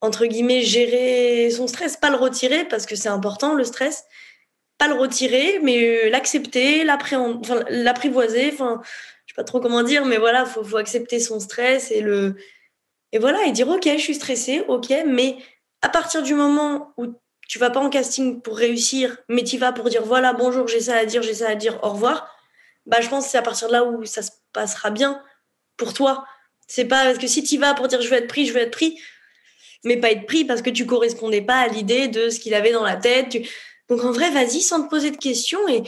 entre 0.00 0.26
guillemets, 0.26 0.62
gérer 0.62 1.50
son 1.50 1.66
stress, 1.66 1.96
pas 1.96 2.10
le 2.10 2.16
retirer 2.16 2.64
parce 2.64 2.86
que 2.86 2.96
c'est 2.96 3.08
important, 3.08 3.54
le 3.54 3.64
stress. 3.64 4.04
Pas 4.78 4.88
le 4.88 4.94
retirer, 4.94 5.60
mais 5.62 6.08
l'accepter, 6.08 6.84
l'apprivoiser. 6.84 8.50
Enfin, 8.52 8.80
je 9.26 9.32
sais 9.32 9.36
pas 9.36 9.44
trop 9.44 9.60
comment 9.60 9.82
dire, 9.82 10.06
mais 10.06 10.16
voilà, 10.16 10.46
faut, 10.46 10.64
faut 10.64 10.78
accepter 10.78 11.20
son 11.20 11.38
stress 11.38 11.90
et 11.90 12.00
le 12.00 12.36
et 13.12 13.18
voilà, 13.18 13.44
et 13.46 13.52
dire 13.52 13.68
ok, 13.68 13.84
je 13.84 13.98
suis 14.02 14.14
stressée, 14.14 14.64
ok, 14.68 14.92
mais 15.06 15.36
à 15.82 15.88
partir 15.88 16.22
du 16.22 16.34
moment 16.34 16.92
où 16.96 17.06
tu 17.48 17.58
vas 17.58 17.70
pas 17.70 17.80
en 17.80 17.90
casting 17.90 18.40
pour 18.40 18.56
réussir, 18.56 19.18
mais 19.28 19.42
tu 19.42 19.58
vas 19.58 19.72
pour 19.72 19.88
dire 19.88 20.04
voilà, 20.04 20.32
bonjour, 20.32 20.68
j'ai 20.68 20.80
ça 20.80 20.96
à 20.96 21.04
dire, 21.04 21.22
j'ai 21.22 21.34
ça 21.34 21.48
à 21.48 21.54
dire, 21.54 21.78
au 21.82 21.90
revoir, 21.90 22.32
bah 22.86 23.00
je 23.00 23.08
pense 23.08 23.24
que 23.24 23.30
c'est 23.32 23.38
à 23.38 23.42
partir 23.42 23.68
de 23.68 23.72
là 23.72 23.84
où 23.84 24.04
ça 24.04 24.22
se 24.22 24.30
passera 24.52 24.90
bien 24.90 25.22
pour 25.76 25.94
toi. 25.94 26.24
C'est 26.68 26.84
pas 26.84 27.04
parce 27.04 27.18
que 27.18 27.26
si 27.26 27.42
tu 27.42 27.58
vas 27.58 27.74
pour 27.74 27.88
dire 27.88 28.00
je 28.00 28.08
veux 28.08 28.16
être 28.16 28.28
pris, 28.28 28.46
je 28.46 28.52
veux 28.52 28.60
être 28.60 28.70
pris, 28.70 29.00
mais 29.84 29.96
pas 29.96 30.12
être 30.12 30.26
pris 30.26 30.44
parce 30.44 30.62
que 30.62 30.70
tu 30.70 30.86
correspondais 30.86 31.40
pas 31.40 31.58
à 31.58 31.68
l'idée 31.68 32.08
de 32.08 32.30
ce 32.30 32.38
qu'il 32.38 32.54
avait 32.54 32.72
dans 32.72 32.84
la 32.84 32.96
tête. 32.96 33.36
Donc 33.88 34.04
en 34.04 34.12
vrai, 34.12 34.30
vas-y 34.30 34.60
sans 34.60 34.84
te 34.84 34.88
poser 34.88 35.10
de 35.10 35.16
questions 35.16 35.66
et, 35.68 35.82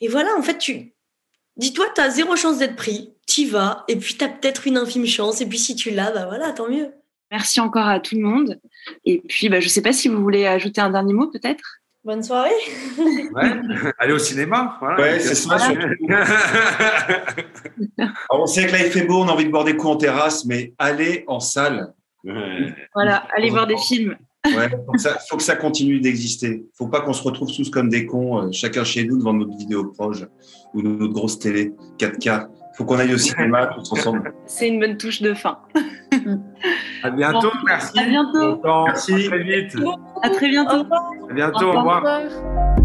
et 0.00 0.08
voilà, 0.08 0.34
en 0.36 0.42
fait, 0.42 0.58
tu 0.58 0.95
dis-toi, 1.56 1.86
tu 1.94 2.00
as 2.00 2.10
zéro 2.10 2.36
chance 2.36 2.58
d'être 2.58 2.76
pris, 2.76 3.12
t'y 3.26 3.46
vas, 3.46 3.84
et 3.88 3.96
puis 3.96 4.14
tu 4.16 4.24
as 4.24 4.28
peut-être 4.28 4.66
une 4.66 4.76
infime 4.76 5.06
chance, 5.06 5.40
et 5.40 5.46
puis 5.46 5.58
si 5.58 5.74
tu 5.76 5.90
l'as, 5.90 6.10
bah 6.10 6.26
voilà, 6.26 6.52
tant 6.52 6.68
mieux. 6.68 6.90
Merci 7.30 7.60
encore 7.60 7.86
à 7.86 7.98
tout 8.00 8.14
le 8.14 8.22
monde. 8.22 8.60
Et 9.04 9.20
puis, 9.28 9.48
bah, 9.48 9.60
je 9.60 9.66
ne 9.66 9.70
sais 9.70 9.82
pas 9.82 9.92
si 9.92 10.08
vous 10.08 10.22
voulez 10.22 10.46
ajouter 10.46 10.80
un 10.80 10.90
dernier 10.90 11.12
mot, 11.12 11.26
peut-être 11.28 11.80
Bonne 12.06 12.22
soirée. 12.22 12.50
Ouais. 13.32 13.60
Allez 13.98 14.12
au 14.12 14.18
cinéma. 14.20 14.76
Voilà. 14.78 15.02
Ouais, 15.02 15.18
c'est 15.18 15.34
ça. 15.34 15.56
on 18.30 18.46
sait 18.46 18.68
que 18.68 18.72
là, 18.72 18.86
il 18.86 18.92
fait 18.92 19.02
beau, 19.02 19.22
on 19.22 19.28
a 19.28 19.32
envie 19.32 19.46
de 19.46 19.50
boire 19.50 19.64
des 19.64 19.74
coups 19.76 19.94
en 19.94 19.96
terrasse, 19.96 20.44
mais 20.44 20.72
allez 20.78 21.24
en 21.26 21.40
salle. 21.40 21.92
Ouais. 22.22 22.72
Voilà, 22.94 23.26
allez 23.36 23.50
voir 23.50 23.66
des 23.66 23.76
films. 23.76 24.16
Ouais, 24.54 24.70
faut 24.84 24.92
que 24.92 25.00
ça, 25.00 25.18
faut 25.28 25.36
que 25.36 25.42
ça 25.42 25.56
continue 25.56 26.00
d'exister. 26.00 26.64
Faut 26.74 26.88
pas 26.88 27.00
qu'on 27.00 27.12
se 27.12 27.22
retrouve 27.22 27.52
tous 27.54 27.70
comme 27.70 27.88
des 27.88 28.06
cons, 28.06 28.38
euh, 28.38 28.48
chacun 28.52 28.84
chez 28.84 29.04
nous 29.04 29.18
devant 29.18 29.32
notre 29.32 29.56
vidéo 29.56 29.84
proche 29.86 30.24
ou 30.74 30.82
notre 30.82 31.12
grosse 31.12 31.38
télé 31.38 31.72
4K. 31.98 32.48
Faut 32.74 32.84
qu'on 32.84 32.98
aille 32.98 33.14
au 33.14 33.18
cinéma 33.18 33.68
tous 33.68 33.90
ensemble. 33.92 34.34
C'est 34.46 34.68
une 34.68 34.78
bonne 34.78 34.98
touche 34.98 35.22
de 35.22 35.32
fin. 35.32 35.58
À 37.02 37.10
bientôt. 37.10 37.48
Bon, 37.48 37.58
merci. 37.66 37.98
à 37.98 38.04
bientôt. 38.04 38.60
Merci. 38.86 39.14
À 39.14 39.28
très 39.28 39.42
vite. 39.42 39.76
À 40.22 40.30
très 40.30 40.48
bientôt. 40.48 40.84
À 41.30 41.32
bientôt. 41.32 41.66
Au 41.66 41.74
Au 41.74 41.78
revoir. 41.78 42.02
Au 42.02 42.24
revoir. 42.24 42.76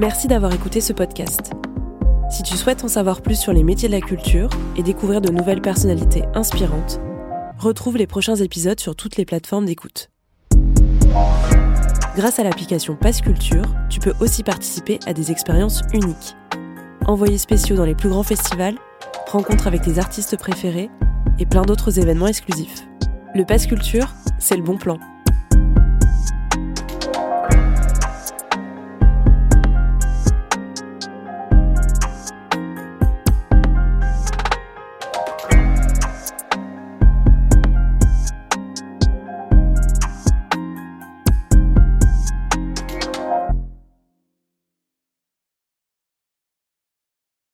Merci 0.00 0.28
d'avoir 0.28 0.54
écouté 0.54 0.80
ce 0.80 0.94
podcast. 0.94 1.52
Si 2.30 2.44
tu 2.44 2.56
souhaites 2.56 2.84
en 2.84 2.88
savoir 2.88 3.22
plus 3.22 3.34
sur 3.34 3.52
les 3.52 3.64
métiers 3.64 3.88
de 3.88 3.94
la 3.94 4.00
culture 4.00 4.48
et 4.76 4.84
découvrir 4.84 5.20
de 5.20 5.30
nouvelles 5.30 5.60
personnalités 5.60 6.22
inspirantes, 6.34 7.00
retrouve 7.58 7.96
les 7.96 8.06
prochains 8.06 8.36
épisodes 8.36 8.78
sur 8.78 8.94
toutes 8.94 9.16
les 9.16 9.24
plateformes 9.24 9.64
d'écoute. 9.64 10.10
Grâce 12.14 12.38
à 12.38 12.44
l'application 12.44 12.94
Passe 12.94 13.20
Culture, 13.20 13.64
tu 13.88 13.98
peux 13.98 14.14
aussi 14.20 14.44
participer 14.44 15.00
à 15.06 15.12
des 15.12 15.32
expériences 15.32 15.82
uniques. 15.92 16.36
Envoyés 17.06 17.38
spéciaux 17.38 17.74
dans 17.74 17.84
les 17.84 17.96
plus 17.96 18.08
grands 18.08 18.22
festivals, 18.22 18.76
rencontres 19.26 19.66
avec 19.66 19.82
tes 19.82 19.98
artistes 19.98 20.36
préférés 20.36 20.88
et 21.40 21.46
plein 21.46 21.62
d'autres 21.62 21.98
événements 21.98 22.28
exclusifs. 22.28 22.86
Le 23.34 23.44
Passe 23.44 23.66
Culture, 23.66 24.14
c'est 24.38 24.56
le 24.56 24.62
bon 24.62 24.76
plan. 24.76 25.00